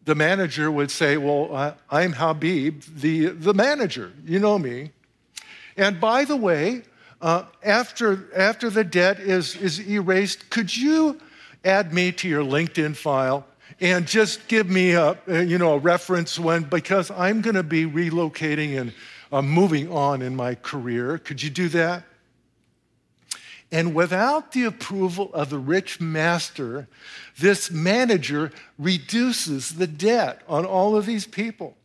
The 0.04 0.14
manager 0.14 0.70
would 0.70 0.90
say, 0.90 1.16
Well, 1.16 1.76
I'm 1.90 2.12
Habib, 2.12 2.82
the, 2.94 3.26
the 3.28 3.54
manager. 3.54 4.12
You 4.24 4.38
know 4.38 4.58
me. 4.58 4.90
And 5.76 6.00
by 6.00 6.24
the 6.24 6.36
way, 6.36 6.82
uh, 7.20 7.44
after, 7.62 8.28
after 8.34 8.70
the 8.70 8.84
debt 8.84 9.18
is, 9.18 9.56
is 9.56 9.80
erased, 9.80 10.50
could 10.50 10.76
you 10.76 11.20
add 11.64 11.92
me 11.92 12.12
to 12.12 12.28
your 12.28 12.42
LinkedIn 12.42 12.96
file 12.96 13.46
and 13.80 14.06
just 14.06 14.48
give 14.48 14.68
me 14.68 14.92
a, 14.92 15.18
you 15.26 15.58
know, 15.58 15.74
a 15.74 15.78
reference 15.78 16.38
when, 16.38 16.62
because 16.62 17.10
I'm 17.10 17.42
going 17.42 17.56
to 17.56 17.62
be 17.62 17.84
relocating 17.84 18.80
and 18.80 18.92
uh, 19.30 19.42
moving 19.42 19.92
on 19.92 20.22
in 20.22 20.34
my 20.34 20.54
career. 20.54 21.18
Could 21.18 21.42
you 21.42 21.50
do 21.50 21.68
that? 21.70 22.04
And 23.72 23.94
without 23.94 24.52
the 24.52 24.64
approval 24.64 25.30
of 25.34 25.50
the 25.50 25.58
rich 25.58 26.00
master, 26.00 26.88
this 27.38 27.70
manager 27.70 28.52
reduces 28.78 29.74
the 29.74 29.88
debt 29.88 30.42
on 30.48 30.64
all 30.64 30.96
of 30.96 31.04
these 31.04 31.26
people. 31.26 31.76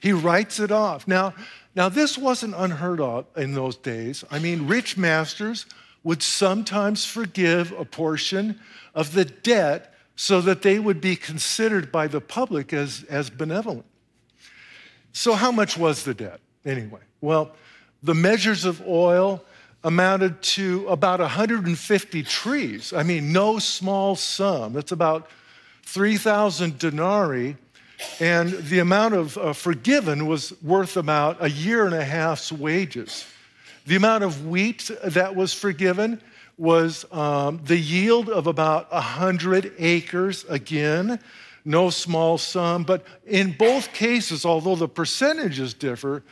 He 0.00 0.12
writes 0.12 0.60
it 0.60 0.70
off. 0.70 1.08
Now, 1.08 1.34
now 1.74 1.88
this 1.88 2.18
wasn't 2.18 2.54
unheard 2.56 3.00
of 3.00 3.26
in 3.34 3.54
those 3.54 3.76
days. 3.76 4.24
I 4.30 4.38
mean, 4.38 4.68
rich 4.68 4.96
masters 4.96 5.66
would 6.04 6.22
sometimes 6.22 7.04
forgive 7.04 7.72
a 7.72 7.84
portion 7.84 8.60
of 8.94 9.12
the 9.12 9.24
debt 9.24 9.94
so 10.16 10.40
that 10.40 10.62
they 10.62 10.78
would 10.78 11.00
be 11.00 11.14
considered 11.14 11.92
by 11.92 12.06
the 12.06 12.20
public 12.20 12.72
as, 12.72 13.04
as 13.08 13.28
benevolent. 13.28 13.84
So, 15.12 15.34
how 15.34 15.52
much 15.52 15.76
was 15.76 16.04
the 16.04 16.14
debt 16.14 16.40
anyway? 16.64 17.00
Well, 17.20 17.52
the 18.02 18.14
measures 18.14 18.64
of 18.64 18.86
oil 18.86 19.42
amounted 19.84 20.42
to 20.42 20.86
about 20.88 21.20
150 21.20 22.22
trees. 22.24 22.92
I 22.92 23.02
mean, 23.02 23.32
no 23.32 23.58
small 23.58 24.16
sum. 24.16 24.72
That's 24.72 24.92
about 24.92 25.30
3,000 25.84 26.78
denarii. 26.78 27.56
And 28.20 28.50
the 28.50 28.80
amount 28.80 29.14
of 29.14 29.38
uh, 29.38 29.52
forgiven 29.52 30.26
was 30.26 30.52
worth 30.62 30.96
about 30.96 31.42
a 31.42 31.48
year 31.48 31.86
and 31.86 31.94
a 31.94 32.04
half's 32.04 32.52
wages. 32.52 33.26
The 33.86 33.96
amount 33.96 34.24
of 34.24 34.46
wheat 34.46 34.90
that 35.04 35.34
was 35.36 35.54
forgiven 35.54 36.20
was 36.58 37.04
um, 37.12 37.60
the 37.64 37.76
yield 37.76 38.28
of 38.28 38.46
about 38.46 38.90
100 38.90 39.74
acres, 39.78 40.44
again, 40.48 41.20
no 41.64 41.90
small 41.90 42.38
sum. 42.38 42.84
But 42.84 43.04
in 43.26 43.52
both 43.52 43.92
cases, 43.92 44.44
although 44.44 44.76
the 44.76 44.88
percentages 44.88 45.74
differ, 45.74 46.22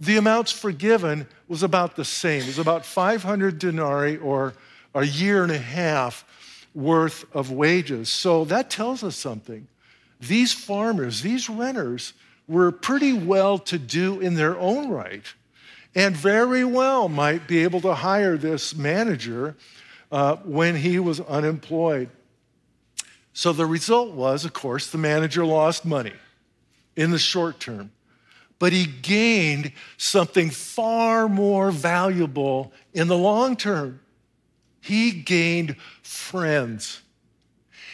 the 0.00 0.16
amounts 0.16 0.52
forgiven 0.52 1.26
was 1.48 1.62
about 1.62 1.96
the 1.96 2.04
same. 2.04 2.42
It 2.42 2.46
was 2.46 2.58
about 2.58 2.86
500 2.86 3.58
denarii 3.58 4.16
or 4.16 4.54
a 4.94 5.04
year 5.04 5.42
and 5.42 5.52
a 5.52 5.58
half 5.58 6.24
worth 6.74 7.24
of 7.34 7.50
wages. 7.50 8.08
So 8.08 8.44
that 8.46 8.70
tells 8.70 9.04
us 9.04 9.16
something. 9.16 9.68
These 10.20 10.52
farmers, 10.52 11.22
these 11.22 11.48
renters, 11.50 12.14
were 12.48 12.72
pretty 12.72 13.12
well 13.12 13.58
to 13.58 13.78
do 13.78 14.20
in 14.20 14.34
their 14.34 14.58
own 14.58 14.88
right 14.88 15.24
and 15.94 16.16
very 16.16 16.64
well 16.64 17.08
might 17.08 17.46
be 17.46 17.62
able 17.62 17.80
to 17.82 17.94
hire 17.94 18.36
this 18.36 18.74
manager 18.74 19.56
uh, 20.10 20.36
when 20.36 20.76
he 20.76 20.98
was 20.98 21.20
unemployed. 21.20 22.10
So 23.32 23.52
the 23.52 23.66
result 23.66 24.12
was, 24.12 24.44
of 24.44 24.52
course, 24.52 24.90
the 24.90 24.98
manager 24.98 25.44
lost 25.44 25.84
money 25.84 26.12
in 26.96 27.10
the 27.10 27.18
short 27.18 27.58
term, 27.58 27.90
but 28.58 28.72
he 28.72 28.86
gained 28.86 29.72
something 29.96 30.50
far 30.50 31.28
more 31.28 31.70
valuable 31.72 32.72
in 32.92 33.08
the 33.08 33.18
long 33.18 33.56
term. 33.56 34.00
He 34.80 35.10
gained 35.10 35.76
friends, 36.02 37.02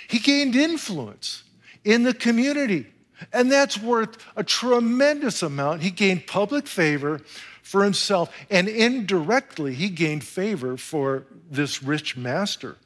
he 0.09 0.19
gained 0.19 0.57
influence 0.57 1.45
in 1.85 2.02
the 2.02 2.14
community. 2.14 2.87
And 3.35 3.52
that's 3.52 3.78
worth 3.78 4.16
a 4.35 4.42
tremendous 4.42 5.42
amount. 5.42 5.83
He 5.83 5.90
gained 5.90 6.26
public 6.26 6.66
favor 6.66 7.21
for 7.70 7.84
himself. 7.84 8.34
And 8.50 8.66
indirectly, 8.66 9.74
he 9.74 9.90
gained 9.90 10.24
favor 10.24 10.76
for 10.76 11.24
this 11.48 11.84
rich 11.84 12.16
master 12.16 12.76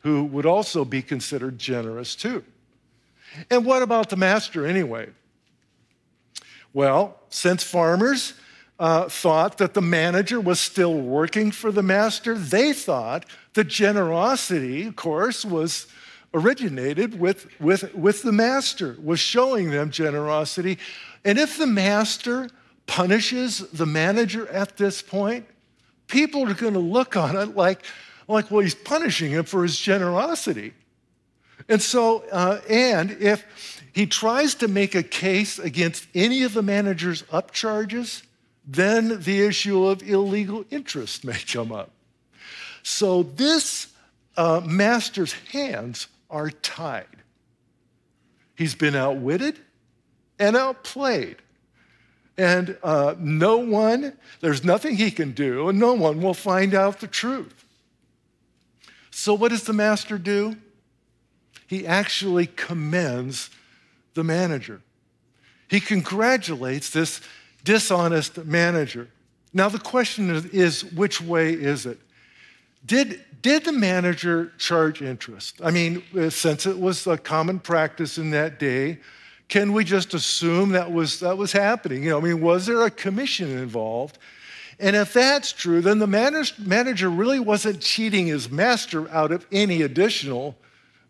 who 0.00 0.24
would 0.24 0.44
also 0.44 0.84
be 0.84 1.00
considered 1.00 1.60
generous 1.60 2.16
too. 2.16 2.42
And 3.50 3.64
what 3.64 3.82
about 3.82 4.10
the 4.10 4.16
master 4.16 4.66
anyway? 4.66 5.10
Well, 6.72 7.20
since 7.30 7.62
farmers 7.62 8.34
uh, 8.80 9.08
thought 9.08 9.58
that 9.58 9.74
the 9.74 9.80
manager 9.80 10.40
was 10.40 10.58
still 10.58 10.94
working 10.94 11.52
for 11.52 11.70
the 11.70 11.84
master, 11.84 12.34
they 12.36 12.72
thought 12.72 13.26
the 13.54 13.62
generosity, 13.62 14.88
of 14.88 14.96
course, 14.96 15.44
was 15.44 15.86
originated 16.34 17.20
with, 17.20 17.46
with, 17.60 17.94
with 17.94 18.24
the 18.24 18.32
master, 18.32 18.96
was 19.00 19.20
showing 19.20 19.70
them 19.70 19.92
generosity. 19.92 20.78
And 21.24 21.38
if 21.38 21.56
the 21.56 21.68
master 21.68 22.48
punishes 22.86 23.58
the 23.70 23.86
manager 23.86 24.48
at 24.48 24.76
this 24.76 25.02
point, 25.02 25.46
people 26.06 26.48
are 26.48 26.54
going 26.54 26.74
to 26.74 26.78
look 26.78 27.16
on 27.16 27.36
it 27.36 27.56
like, 27.56 27.84
like, 28.28 28.50
well, 28.50 28.60
he's 28.60 28.74
punishing 28.74 29.30
him 29.30 29.44
for 29.44 29.62
his 29.62 29.78
generosity. 29.78 30.72
And 31.68 31.82
so, 31.82 32.24
uh, 32.30 32.60
and 32.68 33.10
if 33.12 33.82
he 33.92 34.06
tries 34.06 34.54
to 34.56 34.68
make 34.68 34.94
a 34.94 35.02
case 35.02 35.58
against 35.58 36.06
any 36.14 36.42
of 36.42 36.54
the 36.54 36.62
manager's 36.62 37.22
upcharges, 37.24 38.22
then 38.66 39.20
the 39.22 39.46
issue 39.46 39.86
of 39.86 40.02
illegal 40.02 40.64
interest 40.70 41.24
may 41.24 41.38
come 41.38 41.72
up. 41.72 41.90
So 42.82 43.22
this 43.22 43.88
uh, 44.36 44.60
master's 44.64 45.32
hands 45.50 46.08
are 46.30 46.50
tied. 46.50 47.06
He's 48.54 48.74
been 48.74 48.94
outwitted 48.94 49.58
and 50.38 50.56
outplayed. 50.56 51.36
And 52.38 52.76
uh, 52.82 53.14
no 53.18 53.56
one, 53.56 54.12
there's 54.40 54.62
nothing 54.62 54.96
he 54.96 55.10
can 55.10 55.32
do, 55.32 55.68
and 55.68 55.78
no 55.78 55.94
one 55.94 56.20
will 56.20 56.34
find 56.34 56.74
out 56.74 57.00
the 57.00 57.06
truth. 57.06 57.64
So, 59.10 59.32
what 59.32 59.48
does 59.48 59.64
the 59.64 59.72
master 59.72 60.18
do? 60.18 60.56
He 61.66 61.86
actually 61.86 62.46
commends 62.46 63.50
the 64.14 64.22
manager. 64.22 64.82
He 65.68 65.80
congratulates 65.80 66.90
this 66.90 67.20
dishonest 67.64 68.44
manager. 68.44 69.08
Now, 69.52 69.68
the 69.68 69.78
question 69.78 70.50
is 70.52 70.84
which 70.84 71.20
way 71.20 71.52
is 71.52 71.86
it? 71.86 71.98
Did, 72.84 73.20
did 73.42 73.64
the 73.64 73.72
manager 73.72 74.52
charge 74.58 75.02
interest? 75.02 75.60
I 75.64 75.70
mean, 75.70 76.02
since 76.30 76.66
it 76.66 76.78
was 76.78 77.06
a 77.06 77.18
common 77.18 77.58
practice 77.58 78.18
in 78.18 78.30
that 78.30 78.60
day, 78.60 78.98
can 79.48 79.72
we 79.72 79.84
just 79.84 80.14
assume 80.14 80.70
that 80.70 80.92
was, 80.92 81.20
that 81.20 81.38
was 81.38 81.52
happening? 81.52 82.02
You 82.02 82.10
know, 82.10 82.18
I 82.18 82.20
mean, 82.20 82.40
was 82.40 82.66
there 82.66 82.84
a 82.84 82.90
commission 82.90 83.50
involved? 83.50 84.18
And 84.78 84.94
if 84.94 85.12
that's 85.12 85.52
true, 85.52 85.80
then 85.80 85.98
the 85.98 86.06
manager 86.06 87.08
really 87.08 87.40
wasn't 87.40 87.80
cheating 87.80 88.26
his 88.26 88.50
master 88.50 89.08
out 89.10 89.32
of 89.32 89.46
any 89.50 89.82
additional 89.82 90.56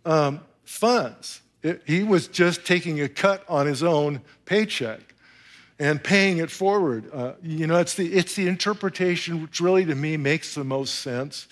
um, 0.05 0.41
funds. 0.65 1.41
It, 1.63 1.83
he 1.85 2.05
was 2.05 2.29
just 2.29 2.65
taking 2.65 3.01
a 3.01 3.09
cut 3.09 3.43
on 3.49 3.67
his 3.67 3.83
own 3.83 4.21
paycheck 4.45 5.01
and 5.79 6.03
paying 6.03 6.39
it 6.39 6.51
forward. 6.51 7.11
Uh, 7.13 7.33
you 7.43 7.67
know, 7.67 7.79
it's 7.79 7.95
the, 7.95 8.13
it's 8.13 8.35
the 8.35 8.47
interpretation 8.47 9.43
which 9.43 9.61
really 9.61 9.85
to 9.85 9.95
me 9.95 10.17
makes 10.17 10.55
the 10.55 10.65
most 10.65 10.97
sense 10.97 11.49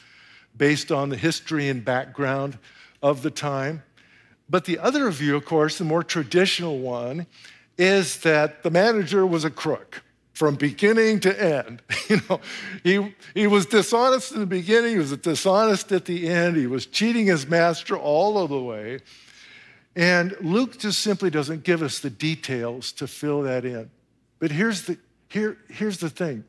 based 0.57 0.93
on 0.93 1.09
the 1.09 1.17
history 1.17 1.69
and 1.69 1.85
background 1.85 2.59
of 3.03 3.23
the 3.23 3.31
time. 3.31 3.83
But 4.49 4.65
the 4.65 4.79
other 4.79 5.11
view, 5.11 5.37
of 5.37 5.45
course, 5.45 5.79
the 5.79 5.85
more 5.85 6.03
traditional 6.03 6.79
one, 6.79 7.27
is 7.79 8.19
that 8.21 8.63
the 8.63 8.71
manager 8.71 9.27
was 9.27 9.45
a 9.45 9.51
crook 9.51 10.03
from 10.33 10.57
beginning 10.57 11.21
to 11.21 11.43
end. 11.43 11.83
You 12.07 12.21
know, 12.29 12.41
he, 12.83 13.15
he 13.33 13.47
was 13.47 13.65
dishonest 13.65 14.33
in 14.33 14.41
the 14.41 14.47
beginning, 14.47 14.93
he 14.93 14.99
was 14.99 15.17
dishonest 15.17 15.91
at 15.91 16.05
the 16.05 16.29
end, 16.29 16.55
he 16.59 16.67
was 16.67 16.85
cheating 16.85 17.27
his 17.27 17.47
master 17.47 17.97
all 17.97 18.37
of 18.37 18.51
the 18.51 18.61
way. 18.61 18.99
And 19.97 20.37
Luke 20.43 20.79
just 20.79 21.01
simply 21.01 21.31
doesn't 21.31 21.65
give 21.65 21.81
us 21.81 22.01
the 22.01 22.11
details 22.11 22.93
to 22.93 23.07
fill 23.07 23.41
that 23.43 23.65
in. 23.65 23.91
But 24.39 24.51
here's 24.51 24.83
the, 24.83 24.99
here, 25.29 25.57
here's 25.71 25.97
the 25.97 26.11
thing 26.11 26.45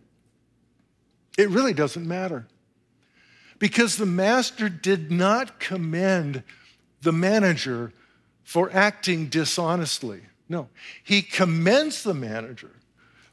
it 1.38 1.50
really 1.50 1.74
doesn't 1.74 2.06
matter. 2.06 2.48
Because 3.60 3.96
the 3.96 4.06
master 4.06 4.68
did 4.68 5.12
not 5.12 5.60
commend 5.60 6.44
the 7.06 7.14
manager 7.14 7.94
for 8.44 8.70
acting 8.74 9.28
dishonestly. 9.28 10.22
No, 10.50 10.68
he 11.02 11.22
commends 11.22 12.04
the 12.04 12.14
manager 12.14 12.72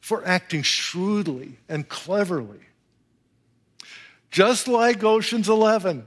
for 0.01 0.25
acting 0.25 0.63
shrewdly 0.63 1.59
and 1.69 1.89
cleverly. 1.89 2.61
Just 4.31 4.69
like 4.69 5.03
Ocean's 5.03 5.49
11, 5.49 6.07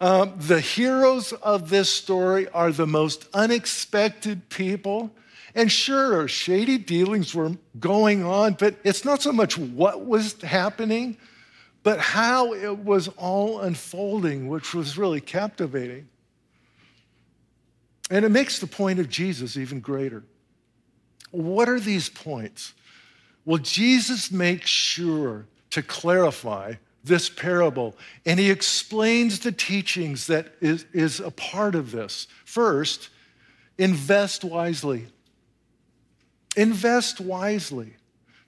um, 0.00 0.34
the 0.38 0.60
heroes 0.60 1.32
of 1.32 1.70
this 1.70 1.88
story 1.88 2.48
are 2.50 2.70
the 2.70 2.86
most 2.86 3.26
unexpected 3.32 4.48
people. 4.48 5.10
And 5.54 5.72
sure, 5.72 6.28
shady 6.28 6.78
dealings 6.78 7.34
were 7.34 7.52
going 7.80 8.22
on, 8.24 8.54
but 8.54 8.76
it's 8.84 9.04
not 9.04 9.22
so 9.22 9.32
much 9.32 9.56
what 9.56 10.04
was 10.04 10.40
happening, 10.42 11.16
but 11.82 11.98
how 11.98 12.52
it 12.52 12.84
was 12.84 13.08
all 13.16 13.60
unfolding, 13.60 14.48
which 14.48 14.74
was 14.74 14.98
really 14.98 15.20
captivating. 15.20 16.08
And 18.10 18.24
it 18.24 18.30
makes 18.30 18.58
the 18.58 18.66
point 18.66 18.98
of 18.98 19.08
Jesus 19.08 19.56
even 19.56 19.80
greater. 19.80 20.22
What 21.30 21.68
are 21.68 21.80
these 21.80 22.08
points? 22.08 22.72
Well, 23.44 23.58
Jesus 23.58 24.30
makes 24.30 24.70
sure 24.70 25.46
to 25.70 25.82
clarify 25.82 26.74
this 27.04 27.28
parable, 27.28 27.96
and 28.24 28.40
he 28.40 28.50
explains 28.50 29.38
the 29.40 29.52
teachings 29.52 30.26
that 30.26 30.54
is, 30.60 30.84
is 30.92 31.20
a 31.20 31.30
part 31.30 31.76
of 31.76 31.92
this. 31.92 32.26
First, 32.44 33.10
invest 33.78 34.42
wisely. 34.42 35.06
Invest 36.56 37.20
wisely. 37.20 37.94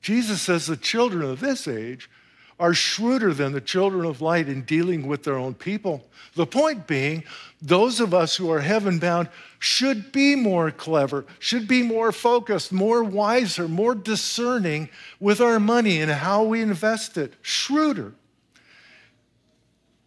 Jesus 0.01 0.42
says 0.42 0.66
the 0.66 0.77
children 0.77 1.23
of 1.23 1.40
this 1.40 1.68
age 1.68 2.11
are 2.59 2.75
shrewder 2.75 3.33
than 3.33 3.53
the 3.53 3.61
children 3.61 4.05
of 4.05 4.21
light 4.21 4.49
in 4.49 4.62
dealing 4.62 5.07
with 5.07 5.23
their 5.23 5.37
own 5.37 5.55
people. 5.55 6.05
The 6.35 6.47
point 6.47 6.87
being, 6.87 7.25
those 7.62 8.01
of 8.01 8.12
us 8.12 8.37
who 8.37 8.51
are 8.51 8.61
heaven 8.61 8.99
bound 8.99 9.29
should 9.59 10.11
be 10.12 10.35
more 10.35 10.71
clever, 10.71 11.25
should 11.38 11.68
be 11.68 11.83
more 11.83 12.12
focused, 12.12 12.73
more 12.73 13.03
wiser, 13.05 13.68
more 13.68 13.94
discerning 13.94 14.88
with 15.21 15.40
our 15.40 15.61
money 15.61 16.01
and 16.01 16.11
how 16.11 16.42
we 16.44 16.61
invest 16.61 17.16
it, 17.16 17.35
shrewder. 17.42 18.14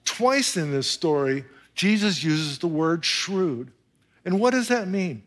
Twice 0.04 0.58
in 0.58 0.72
this 0.72 0.88
story, 0.88 1.46
Jesus 1.74 2.24
uses 2.24 2.60
the 2.60 2.68
word 2.68 3.06
shrewd. 3.06 3.72
And 4.26 4.40
what 4.40 4.52
does 4.52 4.68
that 4.68 4.88
mean? 4.88 5.24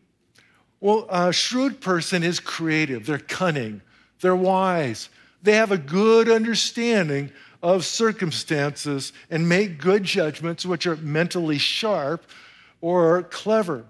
Well, 0.79 1.07
a 1.09 1.33
shrewd 1.33 1.81
person 1.81 2.21
is 2.21 2.39
creative, 2.39 3.05
they're 3.05 3.17
cunning, 3.17 3.81
they're 4.21 4.35
wise, 4.35 5.09
they 5.45 5.53
have 5.53 5.71
a 5.71 5.77
good 5.77 6.29
understanding 6.29 7.31
of 7.61 7.85
circumstances 7.85 9.13
and 9.29 9.47
make 9.47 9.79
good 9.79 10.03
judgments, 10.03 10.65
which 10.65 10.85
are 10.85 10.97
mentally 10.97 11.57
sharp 11.57 12.25
or 12.81 13.23
clever. 13.23 13.85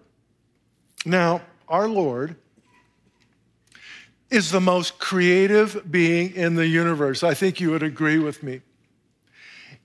Now, 1.05 1.41
our 1.67 1.87
Lord 1.87 2.35
is 4.29 4.51
the 4.51 4.61
most 4.61 4.97
creative 4.97 5.91
being 5.91 6.33
in 6.35 6.55
the 6.55 6.67
universe. 6.67 7.23
I 7.23 7.33
think 7.33 7.59
you 7.59 7.71
would 7.71 7.83
agree 7.83 8.19
with 8.19 8.43
me. 8.43 8.61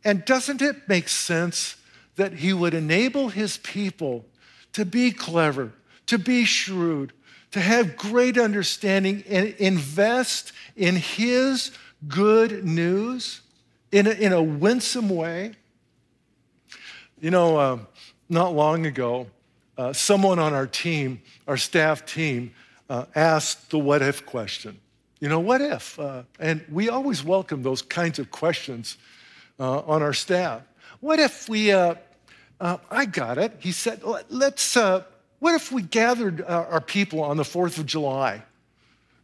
And 0.05 0.25
doesn't 0.25 0.63
it 0.63 0.89
make 0.89 1.09
sense 1.09 1.77
that 2.17 2.35
he 2.35 2.53
would 2.53 2.75
enable 2.75 3.29
his 3.29 3.59
people 3.59 4.25
to 4.73 4.85
be 4.85 5.11
clever, 5.11 5.73
to 6.07 6.19
be 6.19 6.45
shrewd, 6.45 7.13
to 7.53 7.61
have 7.61 7.97
great 7.97 8.39
understanding 8.39 9.25
and 9.29 9.55
invest 9.59 10.53
in 10.77 10.97
his 10.97 11.73
good 12.07 12.65
news 12.65 13.41
in 13.93 14.07
a, 14.07 14.11
in 14.11 14.33
a 14.33 14.43
winsome 14.43 15.09
way? 15.09 15.53
You 17.21 17.31
know, 17.31 17.57
uh, 17.57 17.79
not 18.29 18.55
long 18.55 18.87
ago, 18.87 19.27
uh, 19.77 19.93
someone 19.93 20.39
on 20.39 20.55
our 20.55 20.67
team, 20.67 21.21
our 21.47 21.57
staff 21.57 22.07
team, 22.07 22.53
uh, 22.89 23.07
asked 23.15 23.71
the 23.71 23.79
what 23.79 24.03
if 24.03 24.25
question. 24.27 24.79
You 25.21 25.29
know, 25.29 25.41
what 25.41 25.61
if? 25.61 25.99
Uh, 25.99 26.23
and 26.39 26.65
we 26.71 26.89
always 26.89 27.23
welcome 27.23 27.63
those 27.63 27.83
kinds 27.83 28.19
of 28.19 28.31
questions 28.31 28.97
uh, 29.59 29.81
on 29.81 30.03
our 30.03 30.15
staff. 30.15 30.63
What 31.01 31.19
if 31.19 31.49
we, 31.49 31.73
uh, 31.73 31.95
I 32.61 33.05
got 33.05 33.39
it. 33.39 33.57
He 33.59 33.73
said, 33.73 34.03
let's, 34.29 34.77
what 35.41 35.55
if 35.55 35.73
we 35.73 35.83
gathered 35.83 36.43
our 36.43 36.81
people 36.81 37.23
on 37.23 37.37
the 37.37 37.43
4th 37.43 37.79
of 37.79 37.87
July? 37.87 38.43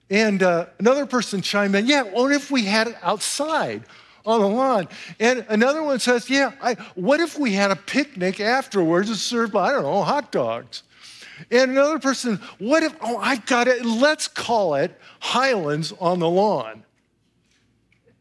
And 0.09 0.42
uh, 0.42 0.66
another 0.79 1.07
person 1.07 1.42
chimed 1.42 1.74
in, 1.74 1.87
yeah, 1.87 2.02
what 2.02 2.33
if 2.33 2.50
we 2.50 2.64
had 2.64 2.88
it 2.88 2.96
outside 3.02 3.85
on 4.24 4.40
the 4.40 4.48
lawn? 4.48 4.88
And 5.18 5.44
another 5.48 5.83
one 5.83 5.98
says, 5.98 6.31
yeah, 6.31 6.52
I, 6.62 6.74
what 6.94 7.20
if 7.20 7.38
we 7.38 7.52
had 7.52 7.70
a 7.70 7.76
picnic 7.76 8.40
afterwards 8.40 9.09
and 9.09 9.18
served, 9.18 9.55
I 9.57 9.72
don't 9.72 9.83
know, 9.83 10.02
hot 10.02 10.33
dogs? 10.33 10.85
And 11.50 11.72
another 11.72 11.98
person, 11.98 12.40
what 12.59 12.83
if, 12.83 12.94
oh, 13.02 13.18
I 13.18 13.37
got 13.37 13.68
it, 13.68 13.85
let's 13.85 14.26
call 14.26 14.74
it 14.76 14.98
Highlands 15.20 15.92
on 16.00 16.18
the 16.18 16.31
Lawn. 16.31 16.85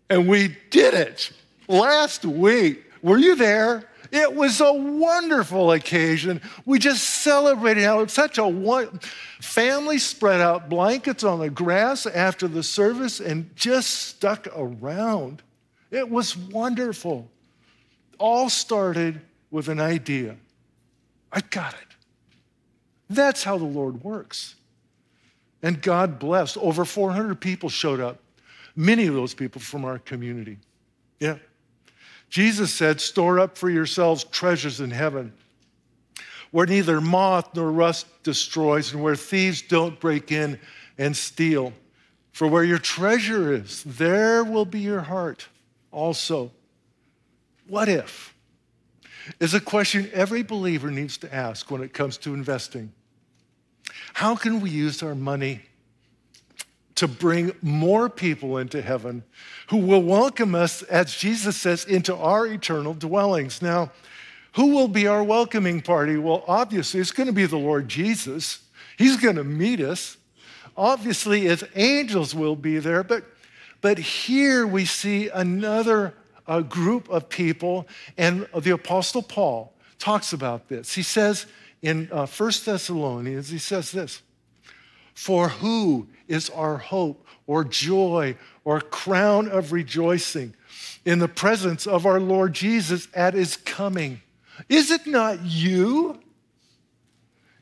And 0.10 0.28
we 0.28 0.56
did 0.70 0.94
it 0.94 1.32
last 1.68 2.26
week. 2.26 2.84
Were 3.02 3.18
you 3.18 3.36
there? 3.36 3.88
It 4.12 4.34
was 4.34 4.62
a 4.62 4.74
wonderful 4.74 5.72
occasion. 5.72 6.42
We 6.66 6.80
just 6.80 7.04
celebrated 7.04 7.84
how 7.84 8.02
it's 8.02 8.14
such 8.14 8.38
a 8.38 8.48
one 8.48 9.00
family 9.42 9.98
spread 9.98 10.42
out 10.42 10.70
blankets 10.70 11.24
on 11.24 11.40
the 11.40 11.50
grass 11.50 12.06
after 12.06 12.48
the 12.48 12.64
service 12.64 13.20
and 13.20 13.56
just 13.56 13.90
stuck 13.90 14.48
around. 14.56 15.42
It 15.92 16.10
was 16.10 16.36
wonderful. 16.38 17.30
All 18.18 18.50
started 18.50 19.22
with 19.52 19.70
an 19.70 19.80
idea. 19.80 20.38
I 21.32 21.42
got 21.42 21.74
it. 21.74 21.80
That's 23.10 23.44
how 23.44 23.58
the 23.58 23.66
Lord 23.66 24.04
works. 24.04 24.56
And 25.62 25.82
God 25.82 26.20
blessed. 26.20 26.58
Over 26.58 26.86
400 26.86 27.40
people 27.40 27.70
showed 27.70 28.00
up, 28.00 28.20
many 28.76 29.08
of 29.08 29.14
those 29.14 29.34
people 29.34 29.62
from 29.62 29.86
our 29.86 30.00
community. 30.00 30.58
Yeah. 31.20 31.38
Jesus 32.30 32.74
said, 32.74 33.00
Store 33.00 33.40
up 33.40 33.58
for 33.58 33.70
yourselves 33.70 34.24
treasures 34.26 34.82
in 34.82 34.92
heaven, 34.92 35.34
where 36.52 36.66
neither 36.66 37.00
moth 37.00 37.56
nor 37.56 37.72
rust 37.72 38.08
destroys, 38.24 38.94
and 38.94 39.02
where 39.02 39.16
thieves 39.16 39.62
don't 39.62 40.00
break 40.00 40.32
in 40.32 40.60
and 40.98 41.16
steal. 41.16 41.74
For 42.32 42.48
where 42.48 42.64
your 42.64 42.80
treasure 42.80 43.54
is, 43.54 43.84
there 43.84 44.44
will 44.44 44.66
be 44.66 44.82
your 44.82 45.02
heart 45.02 45.48
also. 45.92 46.52
What 47.68 47.88
if? 47.88 48.36
Is 49.40 49.54
a 49.54 49.60
question 49.60 50.10
every 50.14 50.44
believer 50.44 50.92
needs 50.92 51.18
to 51.20 51.34
ask 51.34 51.72
when 51.72 51.82
it 51.82 51.94
comes 51.94 52.18
to 52.18 52.34
investing. 52.34 52.92
How 54.14 54.36
can 54.36 54.60
we 54.60 54.70
use 54.70 55.02
our 55.02 55.16
money 55.16 55.62
to 56.96 57.08
bring 57.08 57.52
more 57.62 58.10
people 58.10 58.58
into 58.58 58.82
heaven 58.82 59.24
who 59.68 59.78
will 59.78 60.02
welcome 60.02 60.56
us, 60.56 60.82
as 60.84 61.16
Jesus 61.16 61.58
says, 61.58 61.86
into 61.86 62.16
our 62.16 62.48
eternal 62.48 62.94
dwellings. 62.94 63.62
Now, 63.62 63.92
who 64.54 64.68
will 64.68 64.88
be 64.88 65.06
our 65.06 65.24
welcoming 65.24 65.82
party? 65.82 66.18
Well, 66.18 66.44
obviously, 66.48 67.02
it's 67.02 67.12
going 67.12 67.28
to 67.28 67.34
be 67.34 67.46
the 67.46 67.58
Lord 67.58 67.90
Jesus. 67.90 68.60
He's 68.98 69.18
going 69.18 69.36
to 69.36 69.44
meet 69.44 69.82
us. 69.82 70.18
Obviously, 70.78 71.42
his 71.42 71.64
angels 71.76 72.34
will 72.34 72.56
be 72.56 72.80
there, 72.80 73.04
but, 73.04 73.24
but 73.82 73.98
here 73.98 74.66
we 74.66 74.86
see 74.86 75.30
another 75.30 76.14
uh, 76.48 76.62
group 76.62 77.10
of 77.10 77.28
people, 77.30 77.88
and 78.18 78.48
the 78.58 78.72
Apostle 78.72 79.22
Paul 79.22 79.74
talks 80.00 80.34
about 80.34 80.70
this. 80.70 80.94
He 80.94 81.04
says 81.04 81.46
in 81.82 82.10
uh, 82.12 82.26
1 82.26 82.52
Thessalonians, 82.66 83.50
he 83.50 83.58
says 83.58 83.92
this 83.92 84.22
For 85.16 85.50
who 85.50 86.08
is 86.28 86.50
our 86.52 86.78
hope 86.78 87.26
or 87.48 87.64
joy 87.64 88.36
or 88.64 88.82
crown 88.82 89.48
of 89.48 89.72
rejoicing 89.72 90.54
in 91.06 91.20
the 91.20 91.28
presence 91.28 91.88
of 91.88 92.06
our 92.06 92.20
Lord 92.20 92.54
Jesus 92.54 93.08
at 93.14 93.34
his 93.34 93.56
coming? 93.56 94.22
Is 94.70 94.92
it 94.92 95.08
not 95.08 95.42
you? 95.42 96.20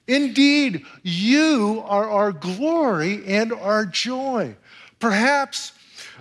Indeed, 0.07 0.85
you 1.03 1.83
are 1.85 2.09
our 2.09 2.31
glory 2.31 3.25
and 3.25 3.53
our 3.53 3.85
joy. 3.85 4.55
Perhaps 4.99 5.73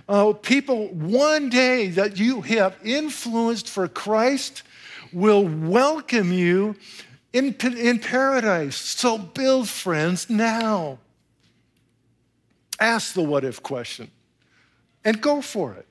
uh, 0.07 0.33
people 0.33 0.87
one 0.89 1.49
day 1.49 1.87
that 1.87 2.17
you 2.17 2.41
have 2.41 2.77
influenced 2.83 3.67
for 3.67 3.87
Christ 3.87 4.63
will 5.11 5.45
welcome 5.45 6.31
you 6.31 6.75
in, 7.33 7.55
in 7.77 7.99
paradise. 7.99 8.75
So 8.75 9.17
build 9.17 9.67
friends 9.67 10.29
now. 10.29 10.99
Ask 12.83 13.13
the 13.13 13.23
what 13.23 13.45
if 13.45 13.63
question 13.63 14.11
and 15.05 15.21
go 15.21 15.41
for 15.41 15.73
it. 15.73 15.87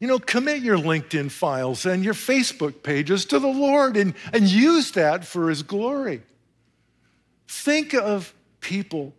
You 0.00 0.08
know, 0.08 0.18
commit 0.18 0.60
your 0.62 0.76
LinkedIn 0.76 1.30
files 1.30 1.86
and 1.86 2.04
your 2.04 2.12
Facebook 2.12 2.82
pages 2.82 3.24
to 3.26 3.38
the 3.38 3.46
Lord 3.46 3.96
and, 3.96 4.14
and 4.32 4.48
use 4.48 4.90
that 4.90 5.24
for 5.24 5.48
His 5.48 5.62
glory. 5.62 6.22
Think 7.46 7.94
of 7.94 8.34
people 8.58 9.14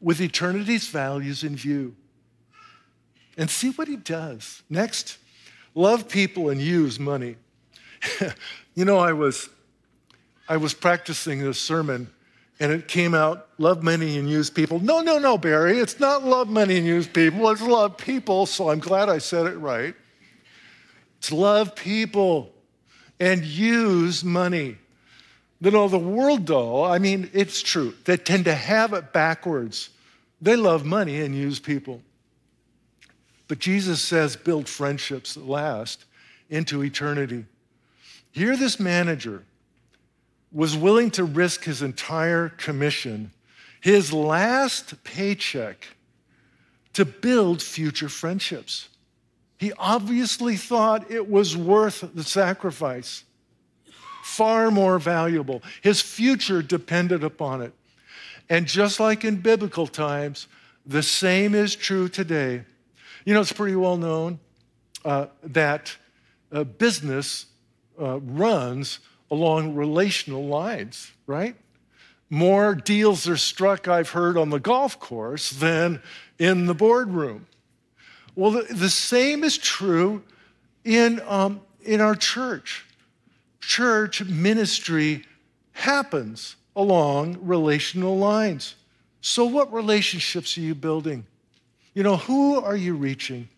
with 0.00 0.22
eternity's 0.22 0.88
values 0.88 1.44
in 1.44 1.54
view 1.54 1.94
and 3.36 3.50
see 3.50 3.68
what 3.68 3.86
He 3.86 3.96
does. 3.96 4.62
Next, 4.70 5.18
love 5.74 6.08
people 6.08 6.48
and 6.48 6.62
use 6.62 6.98
money. 6.98 7.36
you 8.74 8.86
know, 8.86 8.96
I 8.96 9.12
was, 9.12 9.50
I 10.48 10.56
was 10.56 10.72
practicing 10.72 11.40
this 11.40 11.60
sermon 11.60 12.10
and 12.60 12.70
it 12.70 12.86
came 12.86 13.14
out 13.14 13.48
love 13.58 13.82
money 13.82 14.18
and 14.18 14.28
use 14.28 14.50
people. 14.50 14.78
No, 14.78 15.00
no, 15.00 15.18
no, 15.18 15.38
Barry, 15.38 15.78
it's 15.78 15.98
not 15.98 16.22
love 16.22 16.48
money 16.48 16.76
and 16.76 16.86
use 16.86 17.08
people, 17.08 17.48
it's 17.50 17.62
love 17.62 17.96
people. 17.96 18.46
So 18.46 18.70
I'm 18.70 18.78
glad 18.78 19.08
I 19.08 19.18
said 19.18 19.46
it 19.46 19.56
right. 19.56 19.94
It's 21.18 21.32
love 21.32 21.74
people 21.74 22.52
and 23.18 23.44
use 23.44 24.22
money. 24.22 24.76
You 25.62 25.70
know, 25.70 25.88
the 25.88 25.98
world, 25.98 26.46
though, 26.46 26.84
I 26.84 26.98
mean, 26.98 27.30
it's 27.34 27.60
true. 27.60 27.94
They 28.04 28.16
tend 28.16 28.46
to 28.46 28.54
have 28.54 28.94
it 28.94 29.12
backwards. 29.12 29.90
They 30.40 30.56
love 30.56 30.86
money 30.86 31.20
and 31.20 31.34
use 31.34 31.60
people. 31.60 32.00
But 33.46 33.58
Jesus 33.58 34.00
says, 34.00 34.36
build 34.36 34.68
friendships 34.68 35.34
that 35.34 35.46
last 35.46 36.04
into 36.48 36.82
eternity. 36.82 37.44
Here, 38.32 38.56
this 38.56 38.80
manager 38.80 39.44
was 40.52 40.76
willing 40.76 41.10
to 41.12 41.24
risk 41.24 41.64
his 41.64 41.82
entire 41.82 42.48
commission, 42.50 43.30
his 43.80 44.12
last 44.12 45.02
paycheck, 45.04 45.86
to 46.92 47.04
build 47.04 47.62
future 47.62 48.08
friendships. 48.08 48.88
He 49.58 49.72
obviously 49.78 50.56
thought 50.56 51.10
it 51.10 51.28
was 51.28 51.56
worth 51.56 52.08
the 52.14 52.24
sacrifice, 52.24 53.24
far 54.22 54.70
more 54.70 54.98
valuable. 54.98 55.62
His 55.82 56.00
future 56.00 56.62
depended 56.62 57.22
upon 57.22 57.62
it. 57.62 57.72
And 58.48 58.66
just 58.66 58.98
like 58.98 59.24
in 59.24 59.36
biblical 59.36 59.86
times, 59.86 60.48
the 60.84 61.02
same 61.02 61.54
is 61.54 61.76
true 61.76 62.08
today. 62.08 62.64
You 63.24 63.34
know, 63.34 63.40
it's 63.40 63.52
pretty 63.52 63.76
well 63.76 63.96
known 63.96 64.40
uh, 65.04 65.26
that 65.44 65.94
uh, 66.50 66.64
business 66.64 67.46
uh, 68.00 68.18
runs 68.20 68.98
along 69.30 69.74
relational 69.74 70.46
lines, 70.46 71.12
right? 71.26 71.54
More 72.28 72.74
deals 72.74 73.28
are 73.28 73.36
struck, 73.36 73.88
I've 73.88 74.10
heard, 74.10 74.36
on 74.36 74.50
the 74.50 74.60
golf 74.60 74.98
course 75.00 75.50
than 75.50 76.00
in 76.38 76.66
the 76.66 76.74
boardroom. 76.74 77.46
Well, 78.36 78.52
the, 78.52 78.62
the 78.62 78.88
same 78.88 79.42
is 79.44 79.58
true 79.58 80.22
in, 80.84 81.20
um, 81.26 81.60
in 81.82 82.00
our 82.00 82.14
church. 82.14 82.86
Church 83.60 84.24
ministry 84.24 85.24
happens 85.72 86.56
along 86.76 87.38
relational 87.42 88.16
lines. 88.16 88.76
So, 89.20 89.44
what 89.44 89.72
relationships 89.72 90.56
are 90.56 90.62
you 90.62 90.74
building? 90.74 91.26
You 91.94 92.02
know, 92.02 92.16
who 92.16 92.60
are 92.60 92.76
you 92.76 92.94
reaching? 92.94 93.48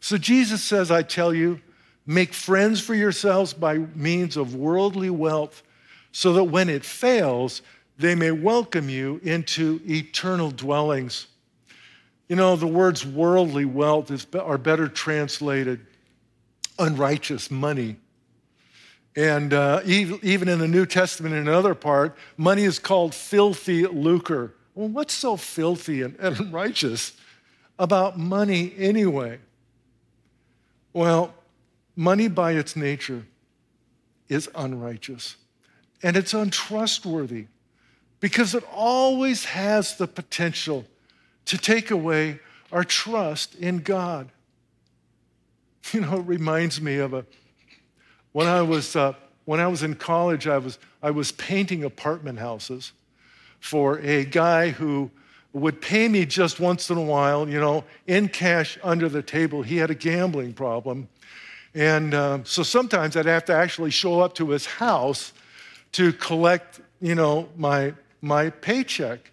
So, 0.00 0.16
Jesus 0.16 0.62
says, 0.62 0.90
I 0.90 1.02
tell 1.02 1.34
you, 1.34 1.60
Make 2.06 2.34
friends 2.34 2.80
for 2.80 2.94
yourselves 2.94 3.54
by 3.54 3.78
means 3.78 4.36
of 4.36 4.54
worldly 4.54 5.10
wealth, 5.10 5.62
so 6.12 6.32
that 6.34 6.44
when 6.44 6.68
it 6.68 6.84
fails, 6.84 7.62
they 7.98 8.14
may 8.14 8.30
welcome 8.30 8.88
you 8.88 9.20
into 9.22 9.80
eternal 9.86 10.50
dwellings. 10.50 11.26
You 12.28 12.36
know, 12.36 12.56
the 12.56 12.66
words 12.66 13.06
worldly 13.06 13.64
wealth 13.64 14.10
is, 14.10 14.26
are 14.34 14.58
better 14.58 14.88
translated 14.88 15.86
unrighteous 16.78 17.50
money. 17.50 17.96
And 19.16 19.54
uh, 19.54 19.80
even 19.84 20.48
in 20.48 20.58
the 20.58 20.66
New 20.66 20.86
Testament, 20.86 21.34
in 21.34 21.46
another 21.46 21.74
part, 21.74 22.16
money 22.36 22.64
is 22.64 22.78
called 22.78 23.14
filthy 23.14 23.86
lucre. 23.86 24.54
Well, 24.74 24.88
what's 24.88 25.14
so 25.14 25.36
filthy 25.36 26.02
and 26.02 26.16
unrighteous 26.18 27.12
about 27.78 28.18
money 28.18 28.74
anyway? 28.76 29.38
Well, 30.92 31.32
Money, 31.96 32.28
by 32.28 32.52
its 32.52 32.76
nature, 32.76 33.26
is 34.28 34.48
unrighteous 34.54 35.36
and 36.04 36.18
it's 36.18 36.34
untrustworthy 36.34 37.46
because 38.20 38.54
it 38.54 38.62
always 38.72 39.46
has 39.46 39.96
the 39.96 40.06
potential 40.06 40.84
to 41.46 41.58
take 41.58 41.90
away 41.90 42.38
our 42.70 42.84
trust 42.84 43.56
in 43.56 43.78
God. 43.78 44.28
You 45.92 46.00
know, 46.00 46.20
it 46.20 46.26
reminds 46.26 46.80
me 46.80 46.96
of 46.96 47.12
a 47.12 47.26
when 48.32 48.46
I 48.46 48.62
was 48.62 48.96
uh, 48.96 49.12
when 49.44 49.60
I 49.60 49.66
was 49.66 49.82
in 49.82 49.96
college, 49.96 50.46
I 50.46 50.56
was 50.56 50.78
I 51.02 51.10
was 51.10 51.30
painting 51.32 51.84
apartment 51.84 52.38
houses 52.38 52.92
for 53.60 53.98
a 53.98 54.24
guy 54.24 54.70
who 54.70 55.10
would 55.52 55.82
pay 55.82 56.08
me 56.08 56.24
just 56.24 56.58
once 56.58 56.88
in 56.88 56.96
a 56.96 57.02
while, 57.02 57.46
you 57.46 57.60
know, 57.60 57.84
in 58.06 58.28
cash 58.28 58.78
under 58.82 59.10
the 59.10 59.22
table. 59.22 59.60
He 59.60 59.76
had 59.76 59.90
a 59.90 59.94
gambling 59.94 60.54
problem, 60.54 61.08
and 61.74 62.14
uh, 62.14 62.38
so 62.44 62.62
sometimes 62.62 63.16
I'd 63.16 63.26
have 63.26 63.44
to 63.46 63.54
actually 63.54 63.90
show 63.90 64.20
up 64.20 64.34
to 64.34 64.50
his 64.50 64.64
house 64.64 65.32
to 65.92 66.12
collect, 66.12 66.80
you 67.00 67.14
know, 67.14 67.48
my, 67.56 67.94
my 68.20 68.50
paycheck. 68.50 69.32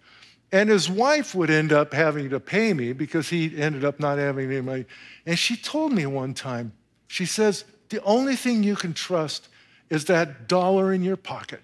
And 0.50 0.68
his 0.68 0.90
wife 0.90 1.34
would 1.34 1.50
end 1.50 1.72
up 1.72 1.94
having 1.94 2.30
to 2.30 2.40
pay 2.40 2.74
me 2.74 2.92
because 2.92 3.28
he 3.28 3.56
ended 3.56 3.84
up 3.84 4.00
not 4.00 4.18
having 4.18 4.50
any 4.50 4.60
money. 4.60 4.84
And 5.24 5.38
she 5.38 5.56
told 5.56 5.92
me 5.92 6.04
one 6.04 6.34
time, 6.34 6.72
she 7.06 7.26
says, 7.26 7.64
the 7.88 8.02
only 8.02 8.36
thing 8.36 8.62
you 8.62 8.76
can 8.76 8.92
trust 8.92 9.48
is 9.88 10.06
that 10.06 10.48
dollar 10.48 10.92
in 10.92 11.02
your 11.02 11.16
pocket. 11.16 11.60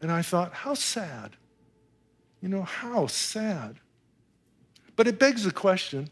And 0.00 0.12
I 0.12 0.22
thought, 0.22 0.52
how 0.52 0.74
sad. 0.74 1.36
You 2.42 2.48
know, 2.48 2.62
how 2.62 3.06
sad. 3.06 3.76
But 4.94 5.06
it 5.06 5.18
begs 5.18 5.44
the 5.44 5.52
question 5.52 6.10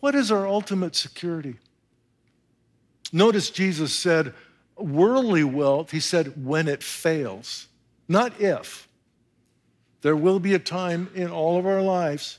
what 0.00 0.14
is 0.16 0.32
our 0.32 0.48
ultimate 0.48 0.96
security? 0.96 1.56
Notice 3.12 3.50
Jesus 3.50 3.92
said, 3.92 4.32
worldly 4.76 5.44
wealth, 5.44 5.90
he 5.90 6.00
said, 6.00 6.44
when 6.44 6.66
it 6.66 6.82
fails, 6.82 7.68
not 8.08 8.40
if. 8.40 8.88
There 10.00 10.16
will 10.16 10.40
be 10.40 10.54
a 10.54 10.58
time 10.58 11.10
in 11.14 11.30
all 11.30 11.58
of 11.58 11.66
our 11.66 11.82
lives 11.82 12.38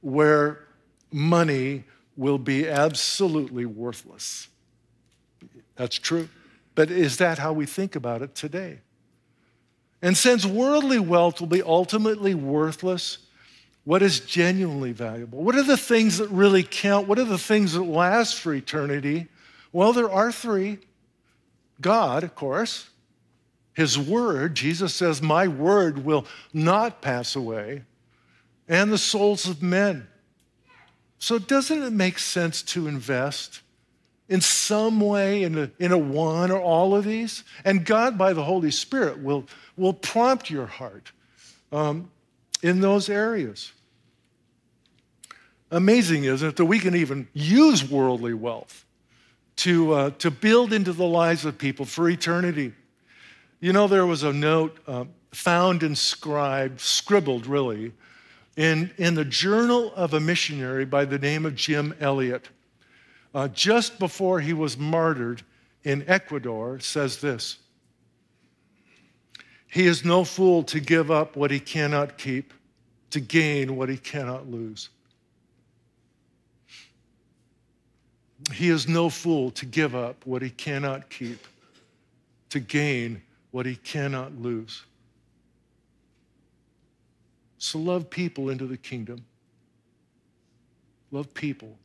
where 0.00 0.60
money 1.10 1.84
will 2.16 2.38
be 2.38 2.68
absolutely 2.68 3.66
worthless. 3.66 4.48
That's 5.76 5.96
true. 5.96 6.28
But 6.74 6.90
is 6.90 7.18
that 7.18 7.38
how 7.38 7.52
we 7.52 7.66
think 7.66 7.96
about 7.96 8.22
it 8.22 8.34
today? 8.34 8.80
And 10.00 10.16
since 10.16 10.46
worldly 10.46 10.98
wealth 10.98 11.40
will 11.40 11.48
be 11.48 11.62
ultimately 11.62 12.34
worthless, 12.34 13.18
what 13.84 14.02
is 14.02 14.20
genuinely 14.20 14.92
valuable? 14.92 15.42
What 15.42 15.56
are 15.56 15.62
the 15.62 15.76
things 15.76 16.18
that 16.18 16.28
really 16.28 16.62
count? 16.62 17.08
What 17.08 17.18
are 17.18 17.24
the 17.24 17.38
things 17.38 17.72
that 17.72 17.82
last 17.82 18.36
for 18.36 18.54
eternity? 18.54 19.28
Well, 19.72 19.92
there 19.92 20.10
are 20.10 20.32
three 20.32 20.78
God, 21.80 22.24
of 22.24 22.34
course, 22.34 22.90
His 23.74 23.98
Word. 23.98 24.54
Jesus 24.54 24.94
says, 24.94 25.22
My 25.22 25.46
Word 25.46 26.04
will 26.04 26.26
not 26.52 27.02
pass 27.02 27.36
away. 27.36 27.82
and 28.70 28.92
the 28.92 28.98
souls 28.98 29.48
of 29.48 29.62
men. 29.62 30.06
So, 31.18 31.38
doesn't 31.38 31.82
it 31.82 31.92
make 31.92 32.18
sense 32.18 32.62
to 32.62 32.86
invest 32.86 33.62
in 34.28 34.42
some 34.42 35.00
way 35.00 35.42
in 35.42 35.56
a, 35.56 35.70
in 35.78 35.90
a 35.90 35.98
one 35.98 36.50
or 36.50 36.60
all 36.60 36.94
of 36.94 37.04
these? 37.04 37.44
And 37.64 37.84
God, 37.84 38.18
by 38.18 38.34
the 38.34 38.44
Holy 38.44 38.70
Spirit, 38.70 39.22
will, 39.22 39.46
will 39.76 39.94
prompt 39.94 40.50
your 40.50 40.66
heart 40.66 41.12
um, 41.72 42.10
in 42.62 42.80
those 42.80 43.08
areas. 43.08 43.72
Amazing, 45.70 46.24
isn't 46.24 46.48
it, 46.48 46.56
that 46.56 46.66
we 46.66 46.78
can 46.78 46.94
even 46.94 47.28
use 47.32 47.88
worldly 47.88 48.34
wealth 48.34 48.84
to, 49.58 49.92
uh, 49.92 50.10
to 50.18 50.30
build 50.30 50.72
into 50.72 50.92
the 50.92 51.06
lives 51.06 51.44
of 51.44 51.58
people 51.58 51.84
for 51.84 52.08
eternity. 52.08 52.72
You 53.60 53.72
know, 53.72 53.88
there 53.88 54.06
was 54.06 54.22
a 54.22 54.32
note 54.32 54.78
uh, 54.86 55.04
found 55.32 55.82
inscribed, 55.82 56.80
scribbled 56.80 57.46
really, 57.46 57.92
in, 58.56 58.90
in 58.98 59.14
the 59.14 59.24
journal 59.24 59.92
of 59.94 60.14
a 60.14 60.20
missionary 60.20 60.84
by 60.84 61.04
the 61.04 61.18
name 61.18 61.44
of 61.44 61.56
Jim 61.56 61.94
Elliot. 62.00 62.48
Uh, 63.34 63.48
just 63.48 63.98
before 63.98 64.40
he 64.40 64.52
was 64.52 64.78
martyred 64.78 65.42
in 65.82 66.04
Ecuador, 66.06 66.78
says 66.78 67.20
this 67.20 67.58
He 69.66 69.86
is 69.86 70.04
no 70.04 70.22
fool 70.22 70.62
to 70.64 70.78
give 70.78 71.10
up 71.10 71.36
what 71.36 71.50
he 71.50 71.58
cannot 71.58 72.16
keep, 72.16 72.52
to 73.10 73.20
gain 73.20 73.76
what 73.76 73.88
he 73.88 73.96
cannot 73.96 74.48
lose. 74.48 74.88
He 78.52 78.70
is 78.70 78.88
no 78.88 79.10
fool 79.10 79.50
to 79.52 79.66
give 79.66 79.94
up 79.94 80.24
what 80.26 80.42
he 80.42 80.50
cannot 80.50 81.10
keep, 81.10 81.46
to 82.50 82.60
gain 82.60 83.22
what 83.50 83.66
he 83.66 83.76
cannot 83.76 84.40
lose. 84.40 84.82
So 87.58 87.78
love 87.78 88.08
people 88.08 88.50
into 88.50 88.66
the 88.66 88.76
kingdom. 88.76 89.24
Love 91.10 91.32
people 91.34 91.76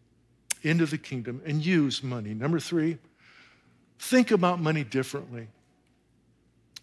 into 0.61 0.85
the 0.85 0.97
kingdom 0.97 1.41
and 1.45 1.65
use 1.65 2.03
money. 2.03 2.33
Number 2.33 2.59
three, 2.59 2.97
think 3.99 4.31
about 4.31 4.61
money 4.61 4.83
differently. 4.83 5.47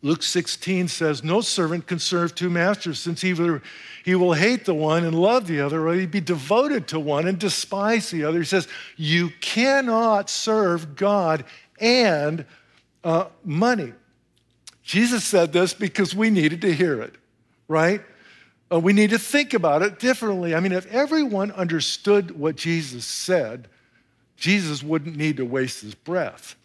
Luke 0.03 0.23
16 0.23 0.89
says, 0.89 1.23
No 1.23 1.41
servant 1.41 1.87
can 1.87 1.99
serve 1.99 2.35
two 2.35 2.49
masters, 2.49 2.99
since 2.99 3.23
either 3.23 3.63
he 4.05 4.15
will 4.15 4.33
hate 4.33 4.65
the 4.65 4.75
one 4.75 5.05
and 5.05 5.15
love 5.15 5.47
the 5.47 5.61
other, 5.61 5.87
or 5.87 5.95
he'd 5.95 6.11
be 6.11 6.21
devoted 6.21 6.89
to 6.89 6.99
one 6.99 7.29
and 7.29 7.39
despise 7.39 8.11
the 8.11 8.25
other. 8.25 8.39
He 8.39 8.47
says, 8.47 8.67
You 8.97 9.31
cannot 9.41 10.31
serve 10.31 10.97
God 10.97 11.45
and 11.79 12.47
uh, 13.05 13.27
money. 13.45 13.93
Jesus 14.83 15.25
said 15.25 15.53
this 15.53 15.75
because 15.75 16.15
we 16.15 16.31
needed 16.31 16.63
to 16.63 16.75
hear 16.75 17.01
it, 17.03 17.15
right? 17.69 18.01
Uh, 18.73 18.81
we 18.81 18.93
need 18.93 19.11
to 19.11 19.19
think 19.19 19.53
about 19.53 19.83
it 19.83 19.99
differently. 19.99 20.55
I 20.55 20.61
mean, 20.61 20.73
if 20.73 20.87
everyone 20.87 21.51
understood 21.53 22.39
what 22.39 22.57
Jesus 22.57 23.05
said, 23.05 23.69
Jesus 24.37 24.83
wouldn't 24.83 25.17
need 25.17 25.37
to 25.37 25.45
waste 25.45 25.83
his 25.83 25.95
breath. 25.95 26.57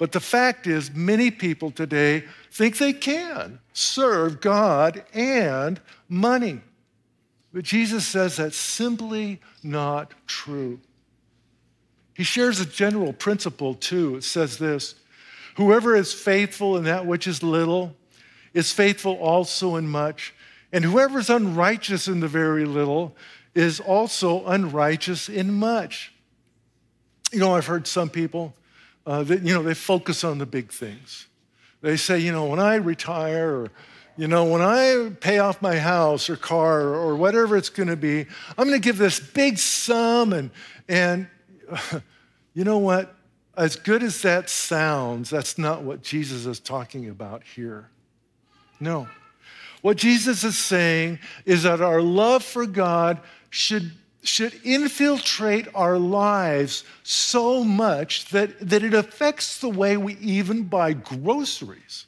But 0.00 0.12
the 0.12 0.20
fact 0.20 0.66
is, 0.66 0.94
many 0.94 1.30
people 1.30 1.70
today 1.70 2.24
think 2.50 2.78
they 2.78 2.94
can 2.94 3.58
serve 3.74 4.40
God 4.40 5.04
and 5.12 5.78
money. 6.08 6.62
But 7.52 7.64
Jesus 7.64 8.06
says 8.06 8.36
that's 8.38 8.56
simply 8.56 9.42
not 9.62 10.14
true. 10.26 10.80
He 12.14 12.24
shares 12.24 12.60
a 12.60 12.64
general 12.64 13.12
principle 13.12 13.74
too. 13.74 14.16
It 14.16 14.24
says 14.24 14.56
this 14.56 14.94
Whoever 15.56 15.94
is 15.94 16.14
faithful 16.14 16.78
in 16.78 16.84
that 16.84 17.04
which 17.04 17.26
is 17.26 17.42
little 17.42 17.94
is 18.54 18.72
faithful 18.72 19.16
also 19.16 19.76
in 19.76 19.86
much. 19.86 20.32
And 20.72 20.82
whoever 20.82 21.18
is 21.18 21.28
unrighteous 21.28 22.08
in 22.08 22.20
the 22.20 22.28
very 22.28 22.64
little 22.64 23.14
is 23.54 23.80
also 23.80 24.46
unrighteous 24.46 25.28
in 25.28 25.52
much. 25.52 26.14
You 27.32 27.40
know, 27.40 27.54
I've 27.54 27.66
heard 27.66 27.86
some 27.86 28.08
people 28.08 28.54
uh, 29.10 29.24
that, 29.24 29.42
you 29.42 29.52
know, 29.52 29.60
they 29.60 29.74
focus 29.74 30.22
on 30.22 30.38
the 30.38 30.46
big 30.46 30.70
things. 30.70 31.26
They 31.80 31.96
say, 31.96 32.20
you 32.20 32.30
know, 32.30 32.44
when 32.44 32.60
I 32.60 32.76
retire 32.76 33.52
or, 33.52 33.70
you 34.16 34.28
know, 34.28 34.44
when 34.44 34.62
I 34.62 35.10
pay 35.18 35.40
off 35.40 35.60
my 35.60 35.80
house 35.80 36.30
or 36.30 36.36
car 36.36 36.82
or 36.94 37.16
whatever 37.16 37.56
it's 37.56 37.70
going 37.70 37.88
to 37.88 37.96
be, 37.96 38.20
I'm 38.56 38.68
going 38.68 38.80
to 38.80 38.84
give 38.84 38.98
this 38.98 39.18
big 39.18 39.58
sum. 39.58 40.32
And, 40.32 40.50
and 40.88 41.26
you 42.54 42.62
know 42.62 42.78
what? 42.78 43.12
As 43.56 43.74
good 43.74 44.04
as 44.04 44.22
that 44.22 44.48
sounds, 44.48 45.28
that's 45.28 45.58
not 45.58 45.82
what 45.82 46.02
Jesus 46.04 46.46
is 46.46 46.60
talking 46.60 47.08
about 47.08 47.42
here. 47.42 47.88
No. 48.78 49.08
What 49.82 49.96
Jesus 49.96 50.44
is 50.44 50.56
saying 50.56 51.18
is 51.44 51.64
that 51.64 51.80
our 51.80 52.00
love 52.00 52.44
for 52.44 52.64
God 52.64 53.18
should, 53.48 53.90
should 54.22 54.54
infiltrate 54.64 55.66
our 55.74 55.98
lives 55.98 56.84
so 57.02 57.64
much 57.64 58.26
that, 58.30 58.58
that 58.60 58.82
it 58.82 58.94
affects 58.94 59.60
the 59.60 59.68
way 59.68 59.96
we 59.96 60.14
even 60.16 60.64
buy 60.64 60.92
groceries. 60.92 62.06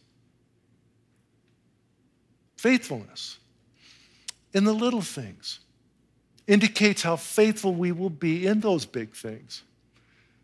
Faithfulness 2.56 3.38
in 4.52 4.64
the 4.64 4.72
little 4.72 5.00
things 5.00 5.60
indicates 6.46 7.02
how 7.02 7.16
faithful 7.16 7.74
we 7.74 7.92
will 7.92 8.10
be 8.10 8.46
in 8.46 8.60
those 8.60 8.84
big 8.84 9.14
things. 9.14 9.62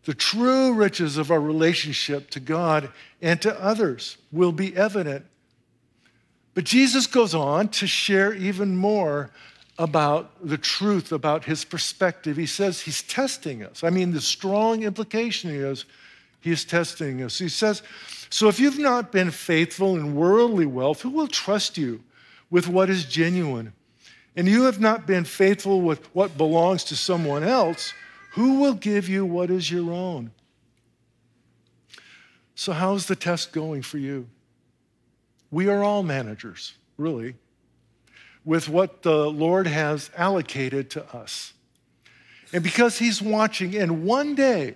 The 0.05 0.13
true 0.13 0.73
riches 0.73 1.17
of 1.17 1.29
our 1.29 1.39
relationship 1.39 2.31
to 2.31 2.39
God 2.39 2.89
and 3.21 3.41
to 3.43 3.61
others 3.61 4.17
will 4.31 4.51
be 4.51 4.75
evident 4.75 5.25
but 6.59 6.65
Jesus 6.65 7.07
goes 7.07 7.33
on 7.33 7.69
to 7.69 7.87
share 7.87 8.33
even 8.33 8.75
more 8.75 9.31
about 9.79 10.29
the 10.45 10.57
truth 10.57 11.13
about 11.13 11.45
his 11.45 11.63
perspective. 11.63 12.35
He 12.35 12.45
says 12.45 12.81
he's 12.81 13.01
testing 13.01 13.63
us. 13.63 13.81
I 13.83 13.89
mean, 13.89 14.11
the 14.11 14.21
strong 14.21 14.83
implication 14.83 15.49
is 15.49 15.85
he 16.41 16.51
is 16.51 16.65
testing 16.65 17.23
us. 17.23 17.39
He 17.39 17.47
says, 17.47 17.81
So 18.29 18.49
if 18.49 18.59
you've 18.59 18.77
not 18.77 19.13
been 19.13 19.31
faithful 19.31 19.95
in 19.95 20.15
worldly 20.15 20.65
wealth, 20.65 21.01
who 21.01 21.09
will 21.09 21.29
trust 21.29 21.77
you 21.77 22.03
with 22.51 22.67
what 22.67 22.89
is 22.89 23.05
genuine? 23.05 23.71
And 24.35 24.47
you 24.47 24.63
have 24.63 24.81
not 24.81 25.07
been 25.07 25.23
faithful 25.23 25.81
with 25.81 26.13
what 26.13 26.37
belongs 26.37 26.83
to 26.85 26.95
someone 26.97 27.43
else, 27.43 27.93
who 28.33 28.59
will 28.59 28.75
give 28.75 29.07
you 29.07 29.25
what 29.25 29.49
is 29.49 29.71
your 29.71 29.91
own? 29.91 30.31
So, 32.53 32.73
how's 32.73 33.05
the 33.05 33.15
test 33.15 33.53
going 33.53 33.81
for 33.81 33.97
you? 33.97 34.27
We 35.51 35.69
are 35.69 35.83
all 35.83 36.03
managers, 36.03 36.73
really, 36.97 37.35
with 38.45 38.69
what 38.69 39.03
the 39.03 39.29
Lord 39.29 39.67
has 39.67 40.09
allocated 40.17 40.89
to 40.91 41.15
us. 41.15 41.53
And 42.53 42.63
because 42.63 42.97
He's 42.97 43.21
watching, 43.21 43.75
and 43.75 44.03
one 44.03 44.35
day 44.35 44.75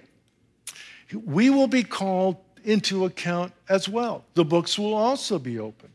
we 1.25 1.49
will 1.49 1.67
be 1.67 1.83
called 1.83 2.37
into 2.63 3.05
account 3.05 3.53
as 3.69 3.89
well. 3.89 4.23
The 4.35 4.45
books 4.45 4.77
will 4.79 4.93
also 4.93 5.37
be 5.37 5.59
opened. 5.59 5.91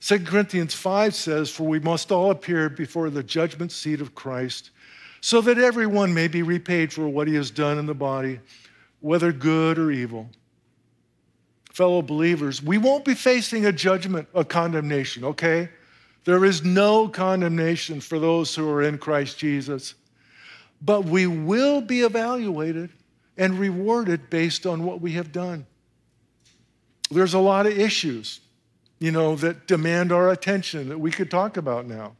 2 0.00 0.20
Corinthians 0.20 0.74
5 0.74 1.14
says, 1.14 1.50
For 1.50 1.64
we 1.64 1.78
must 1.80 2.10
all 2.10 2.30
appear 2.30 2.68
before 2.68 3.10
the 3.10 3.22
judgment 3.22 3.72
seat 3.72 4.00
of 4.00 4.14
Christ, 4.14 4.70
so 5.20 5.40
that 5.42 5.58
everyone 5.58 6.14
may 6.14 6.28
be 6.28 6.42
repaid 6.42 6.92
for 6.92 7.08
what 7.08 7.28
he 7.28 7.34
has 7.34 7.50
done 7.50 7.78
in 7.78 7.86
the 7.86 7.94
body, 7.94 8.40
whether 9.00 9.32
good 9.32 9.78
or 9.78 9.90
evil 9.90 10.30
fellow 11.72 12.02
believers, 12.02 12.62
we 12.62 12.78
won't 12.78 13.04
be 13.04 13.14
facing 13.14 13.64
a 13.64 13.72
judgment, 13.72 14.28
a 14.34 14.44
condemnation, 14.44 15.24
okay? 15.24 15.68
There 16.24 16.44
is 16.44 16.64
no 16.64 17.08
condemnation 17.08 18.00
for 18.00 18.18
those 18.18 18.54
who 18.54 18.68
are 18.68 18.82
in 18.82 18.98
Christ 18.98 19.38
Jesus. 19.38 19.94
But 20.82 21.04
we 21.04 21.26
will 21.26 21.80
be 21.80 22.02
evaluated 22.02 22.90
and 23.36 23.58
rewarded 23.58 24.30
based 24.30 24.66
on 24.66 24.84
what 24.84 25.00
we 25.00 25.12
have 25.12 25.32
done. 25.32 25.66
There's 27.10 27.34
a 27.34 27.38
lot 27.38 27.66
of 27.66 27.78
issues, 27.78 28.40
you 28.98 29.10
know, 29.10 29.34
that 29.36 29.66
demand 29.66 30.12
our 30.12 30.30
attention 30.30 30.88
that 30.90 30.98
we 30.98 31.10
could 31.10 31.30
talk 31.30 31.56
about 31.56 31.86
now. 31.86 32.16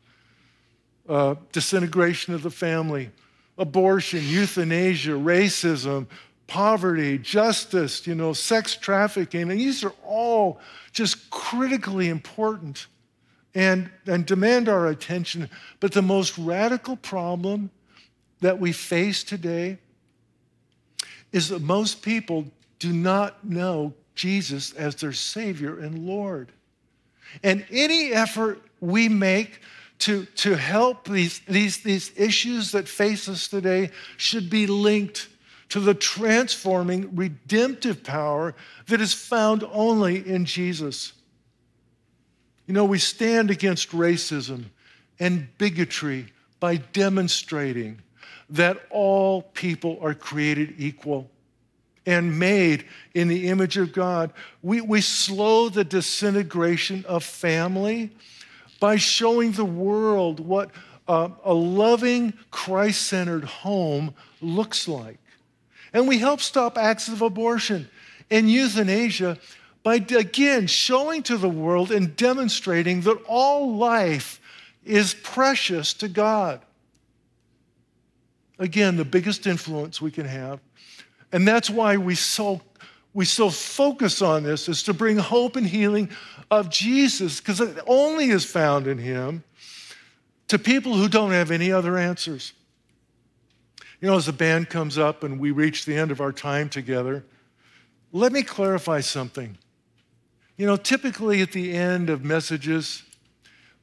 Uh, 1.09 1.35
disintegration 1.53 2.35
of 2.35 2.43
the 2.43 2.51
family, 2.51 3.11
abortion, 3.59 4.21
euthanasia, 4.23 5.11
racism, 5.11 6.07
poverty, 6.47 7.19
justice, 7.19 8.07
you 8.07 8.15
know, 8.15 8.33
sex 8.33 8.77
trafficking. 8.77 9.43
And 9.43 9.61
these 9.61 9.85
are 9.85 9.95
all 10.05 10.61
just 10.93 11.31
critically 11.31 12.09
important 12.09 12.87
and, 13.55 13.91
and 14.07 14.27
demand 14.27 14.69
our 14.69 14.89
attention. 14.89 15.51
But 15.81 15.93
the 15.93 16.03
most 16.03 16.39
radical 16.39 16.97
problem 16.97 17.71
that 18.41 18.59
we 18.59 18.73
face 18.73 19.23
today 19.25 19.79
is 21.33 21.49
that 21.49 21.63
most 21.63 22.03
people 22.03 22.47
do 22.79 22.93
not 22.93 23.45
know 23.45 23.95
Jesus 24.15 24.73
as 24.73 24.97
their 24.97 25.13
Savior 25.13 25.79
and 25.79 26.07
Lord. 26.07 26.53
And 27.43 27.65
any 27.71 28.13
effort 28.13 28.61
we 28.81 29.09
make 29.09 29.61
to, 30.01 30.25
to 30.25 30.57
help 30.57 31.07
these, 31.07 31.41
these, 31.41 31.83
these 31.83 32.11
issues 32.17 32.73
that 32.73 32.89
face 32.89 33.29
us 33.29 33.49
today 33.49 33.91
should 34.17 34.51
be 34.51 34.67
linked 34.67 35.29
to 35.69 35.79
the 35.79 35.95
transforming, 35.95 37.15
redemptive 37.15 38.03
power 38.03 38.55
that 38.89 39.01
is 39.01 39.15
found 39.15 39.65
only 39.71 40.27
in 40.27 40.45
Jesus. 40.45 41.13
You 42.71 42.75
know, 42.75 42.85
we 42.85 43.01
stand 43.01 43.51
against 43.51 43.91
racism 43.91 44.67
and 45.19 45.49
bigotry 45.59 46.33
by 46.61 46.77
demonstrating 46.77 48.01
that 48.49 48.81
all 48.91 49.43
people 49.43 49.99
are 50.01 50.15
created 50.15 50.75
equal 50.79 51.29
and 52.07 52.39
made 52.39 52.85
in 53.13 53.27
the 53.27 53.49
image 53.49 53.77
of 53.77 53.93
God. 53.93 54.33
We, 54.63 54.83
we 54.83 55.01
slow 55.01 55.69
the 55.69 55.83
disintegration 55.83 57.05
of 57.07 57.25
family 57.25 58.13
by 58.79 58.99
showing 58.99 59.51
the 59.51 59.65
world 59.65 60.39
what 60.39 60.71
uh, 61.09 61.31
a 61.43 61.53
loving, 61.53 62.35
Christ 62.53 63.03
centered 63.03 63.43
home 63.43 64.15
looks 64.41 64.87
like. 64.87 65.19
And 65.93 66.07
we 66.07 66.19
help 66.19 66.41
stop 66.41 66.79
acts 66.79 67.09
of 67.09 67.21
abortion 67.21 67.91
and 68.31 68.49
euthanasia 68.49 69.39
by, 69.83 69.95
again, 69.95 70.67
showing 70.67 71.23
to 71.25 71.37
the 71.37 71.49
world 71.49 71.91
and 71.91 72.15
demonstrating 72.17 73.01
that 73.03 73.19
all 73.27 73.77
life 73.77 74.41
is 74.85 75.15
precious 75.15 75.95
to 75.95 76.09
God. 76.09 76.61
Again, 78.59 78.97
the 78.97 79.05
biggest 79.05 79.47
influence 79.47 80.01
we 80.01 80.11
can 80.11 80.27
have. 80.27 80.61
And 81.33 81.49
that's 81.49 81.71
why 81.71 81.97
we 81.97 82.15
so, 82.15 82.61
we 83.15 83.25
so 83.25 83.49
focus 83.49 84.21
on 84.21 84.43
this 84.43 84.69
is 84.69 84.83
to 84.83 84.93
bring 84.93 85.17
hope 85.17 85.57
and 85.57 85.67
healing 85.67 86.11
of 86.51 86.69
Jesus, 86.69 87.41
because 87.41 87.61
it 87.61 87.79
only 87.87 88.31
is 88.31 88.45
found 88.45 88.87
in 88.87 88.99
Him 88.99 89.45
to 90.49 90.59
people 90.59 90.95
who 90.95 91.09
don't 91.09 91.31
have 91.31 91.51
any 91.51 91.71
other 91.71 91.97
answers. 91.97 92.53
You 94.01 94.09
know, 94.09 94.17
as 94.17 94.27
the 94.27 94.33
band 94.33 94.69
comes 94.69 94.99
up 94.99 95.23
and 95.23 95.39
we 95.39 95.53
reach 95.53 95.85
the 95.85 95.97
end 95.97 96.11
of 96.11 96.21
our 96.21 96.33
time 96.33 96.69
together, 96.69 97.25
let 98.13 98.33
me 98.33 98.43
clarify 98.43 99.01
something. 99.01 99.57
You 100.61 100.67
know, 100.67 100.77
typically 100.77 101.41
at 101.41 101.53
the 101.53 101.73
end 101.73 102.11
of 102.11 102.23
messages 102.23 103.03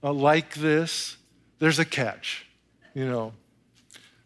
uh, 0.03 0.13
like 0.13 0.53
this, 0.53 1.17
there's 1.57 1.79
a 1.79 1.85
catch. 1.85 2.45
You 2.93 3.07
know, 3.07 3.33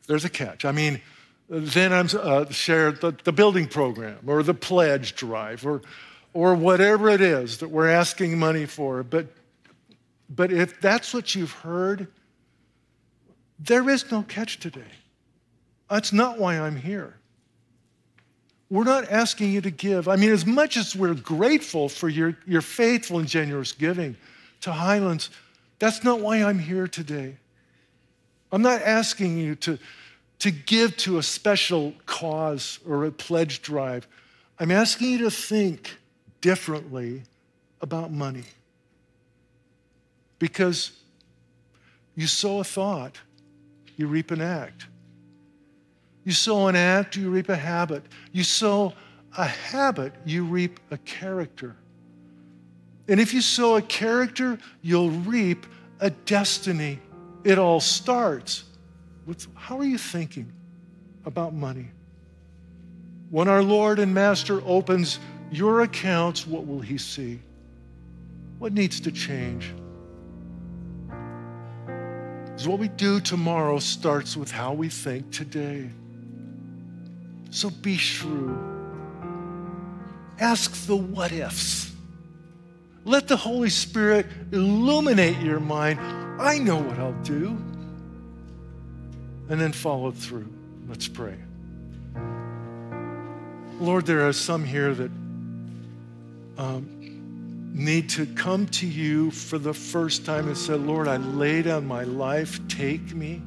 there's 0.05 0.25
a 0.25 0.29
catch. 0.29 0.65
I 0.65 0.73
mean, 0.73 0.99
then 1.47 1.93
I'm 1.93 2.09
uh, 2.13 2.49
share 2.49 2.91
the, 2.91 3.15
the 3.23 3.31
building 3.31 3.67
program 3.67 4.17
or 4.27 4.43
the 4.43 4.53
pledge 4.53 5.15
drive 5.15 5.65
or, 5.65 5.81
or 6.33 6.53
whatever 6.53 7.07
it 7.07 7.21
is 7.21 7.59
that 7.59 7.69
we're 7.69 7.87
asking 7.87 8.37
money 8.37 8.65
for. 8.65 9.01
But, 9.01 9.27
but 10.29 10.51
if 10.51 10.81
that's 10.81 11.13
what 11.13 11.33
you've 11.33 11.53
heard, 11.53 12.07
there 13.59 13.89
is 13.89 14.11
no 14.11 14.23
catch 14.23 14.59
today. 14.59 14.91
That's 15.89 16.11
not 16.11 16.37
why 16.37 16.59
I'm 16.59 16.75
here. 16.75 17.20
We're 18.71 18.85
not 18.85 19.11
asking 19.11 19.51
you 19.51 19.59
to 19.61 19.69
give. 19.69 20.07
I 20.07 20.15
mean, 20.15 20.31
as 20.31 20.45
much 20.45 20.77
as 20.77 20.95
we're 20.95 21.13
grateful 21.13 21.89
for 21.89 22.07
your, 22.07 22.37
your 22.47 22.61
faithful 22.61 23.19
and 23.19 23.27
generous 23.27 23.73
giving 23.73 24.15
to 24.61 24.71
Highlands, 24.71 25.29
that's 25.77 26.05
not 26.05 26.21
why 26.21 26.41
I'm 26.41 26.57
here 26.57 26.87
today. 26.87 27.35
I'm 28.49 28.61
not 28.61 28.81
asking 28.81 29.37
you 29.37 29.55
to, 29.55 29.77
to 30.39 30.51
give 30.51 30.95
to 30.97 31.17
a 31.17 31.23
special 31.23 31.93
cause 32.05 32.79
or 32.87 33.03
a 33.03 33.11
pledge 33.11 33.61
drive. 33.61 34.07
I'm 34.57 34.71
asking 34.71 35.09
you 35.09 35.17
to 35.19 35.31
think 35.31 35.97
differently 36.39 37.23
about 37.81 38.09
money. 38.09 38.45
Because 40.39 40.93
you 42.15 42.25
sow 42.25 42.61
a 42.61 42.63
thought, 42.63 43.19
you 43.97 44.07
reap 44.07 44.31
an 44.31 44.39
act. 44.39 44.85
You 46.23 46.31
sow 46.31 46.67
an 46.67 46.75
act, 46.75 47.15
you 47.15 47.29
reap 47.29 47.49
a 47.49 47.55
habit. 47.55 48.03
You 48.31 48.43
sow 48.43 48.93
a 49.37 49.45
habit, 49.45 50.13
you 50.25 50.43
reap 50.43 50.79
a 50.91 50.97
character. 50.99 51.75
And 53.07 53.19
if 53.19 53.33
you 53.33 53.41
sow 53.41 53.75
a 53.75 53.81
character, 53.81 54.57
you'll 54.81 55.09
reap 55.09 55.65
a 55.99 56.09
destiny. 56.09 56.99
It 57.43 57.57
all 57.57 57.79
starts 57.79 58.65
with 59.25 59.47
how 59.55 59.79
are 59.79 59.85
you 59.85 59.97
thinking 59.97 60.51
about 61.25 61.53
money? 61.53 61.87
When 63.29 63.47
our 63.47 63.63
Lord 63.63 63.99
and 63.99 64.13
Master 64.13 64.61
opens 64.65 65.19
your 65.51 65.81
accounts, 65.81 66.45
what 66.45 66.67
will 66.67 66.81
he 66.81 66.97
see? 66.97 67.39
What 68.59 68.73
needs 68.73 68.99
to 69.01 69.11
change? 69.11 69.73
Because 72.45 72.67
what 72.67 72.79
we 72.79 72.89
do 72.89 73.19
tomorrow 73.19 73.79
starts 73.79 74.37
with 74.37 74.51
how 74.51 74.73
we 74.73 74.89
think 74.89 75.31
today. 75.31 75.89
So 77.51 77.69
be 77.69 77.97
shrewd. 77.97 78.57
Ask 80.39 80.87
the 80.87 80.95
what 80.95 81.31
ifs. 81.31 81.91
Let 83.03 83.27
the 83.27 83.35
Holy 83.35 83.69
Spirit 83.69 84.25
illuminate 84.51 85.37
your 85.41 85.59
mind. 85.59 85.99
I 86.41 86.57
know 86.57 86.77
what 86.77 86.97
I'll 86.97 87.21
do. 87.23 87.49
And 89.49 89.59
then 89.59 89.73
follow 89.73 90.11
through. 90.11 90.51
Let's 90.87 91.07
pray. 91.07 91.35
Lord, 93.79 94.05
there 94.05 94.27
are 94.27 94.33
some 94.33 94.63
here 94.63 94.93
that 94.93 95.11
um, 96.57 97.71
need 97.73 98.09
to 98.11 98.25
come 98.27 98.67
to 98.67 98.87
you 98.87 99.31
for 99.31 99.57
the 99.57 99.73
first 99.73 100.25
time 100.25 100.47
and 100.47 100.57
say, 100.57 100.75
Lord, 100.75 101.07
I 101.07 101.17
lay 101.17 101.63
down 101.63 101.85
my 101.85 102.03
life, 102.03 102.65
take 102.67 103.13
me. 103.13 103.41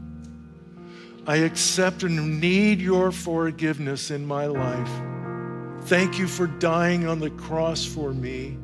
I 1.26 1.36
accept 1.36 2.02
and 2.02 2.40
need 2.40 2.80
your 2.80 3.10
forgiveness 3.10 4.10
in 4.10 4.26
my 4.26 4.46
life. 4.46 4.90
Thank 5.86 6.18
you 6.18 6.26
for 6.26 6.46
dying 6.46 7.06
on 7.06 7.18
the 7.18 7.30
cross 7.30 7.84
for 7.84 8.12
me. 8.12 8.58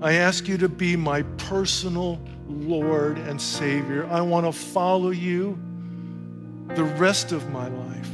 I 0.00 0.14
ask 0.14 0.48
you 0.48 0.58
to 0.58 0.68
be 0.68 0.96
my 0.96 1.22
personal 1.22 2.20
Lord 2.48 3.18
and 3.18 3.40
Savior. 3.40 4.06
I 4.10 4.20
want 4.20 4.46
to 4.46 4.52
follow 4.52 5.10
you 5.10 5.58
the 6.74 6.84
rest 6.84 7.32
of 7.32 7.50
my 7.50 7.68
life. 7.68 8.10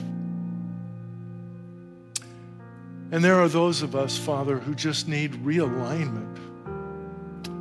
And 3.10 3.22
there 3.22 3.40
are 3.40 3.48
those 3.48 3.82
of 3.82 3.94
us, 3.94 4.18
Father, 4.18 4.58
who 4.58 4.74
just 4.74 5.08
need 5.08 5.32
realignment 5.44 6.38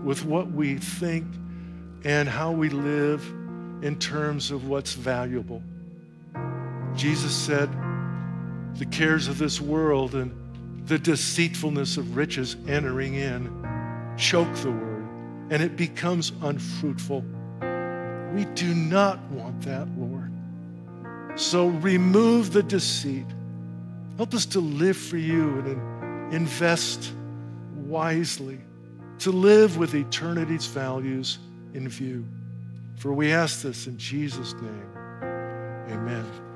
with 0.04 0.26
what 0.26 0.52
we 0.52 0.78
think 0.78 1.26
and 2.04 2.28
how 2.28 2.52
we 2.52 2.70
live 2.70 3.24
in 3.84 4.00
terms 4.00 4.50
of 4.50 4.68
what's 4.68 4.94
valuable. 4.94 5.62
Jesus 6.96 7.36
said, 7.36 7.70
the 8.76 8.86
cares 8.86 9.28
of 9.28 9.38
this 9.38 9.62
world 9.62 10.16
and 10.16 10.34
the 10.88 10.98
deceitfulness 10.98 11.98
of 11.98 12.16
riches 12.16 12.56
entering 12.68 13.16
in 13.16 13.48
choke 14.18 14.54
the 14.58 14.72
word 14.72 15.08
and 15.50 15.62
it 15.62 15.76
becomes 15.76 16.32
unfruitful. 16.42 17.24
We 18.34 18.46
do 18.56 18.74
not 18.74 19.22
want 19.30 19.62
that, 19.62 19.88
Lord. 19.98 20.32
So 21.36 21.68
remove 21.68 22.54
the 22.54 22.64
deceit. 22.64 23.26
Help 24.18 24.34
us 24.34 24.46
to 24.48 24.60
live 24.60 24.98
for 24.98 25.18
you 25.18 25.60
and 25.60 26.34
invest 26.34 27.14
wisely, 27.76 28.60
to 29.20 29.32
live 29.32 29.78
with 29.78 29.94
eternity's 29.94 30.66
values 30.66 31.40
in 31.74 31.88
view. 31.90 32.26
For 32.96 33.12
we 33.12 33.32
ask 33.32 33.62
this 33.62 33.88
in 33.88 33.98
Jesus' 33.98 34.54
name. 34.54 34.90
Amen. 35.90 36.53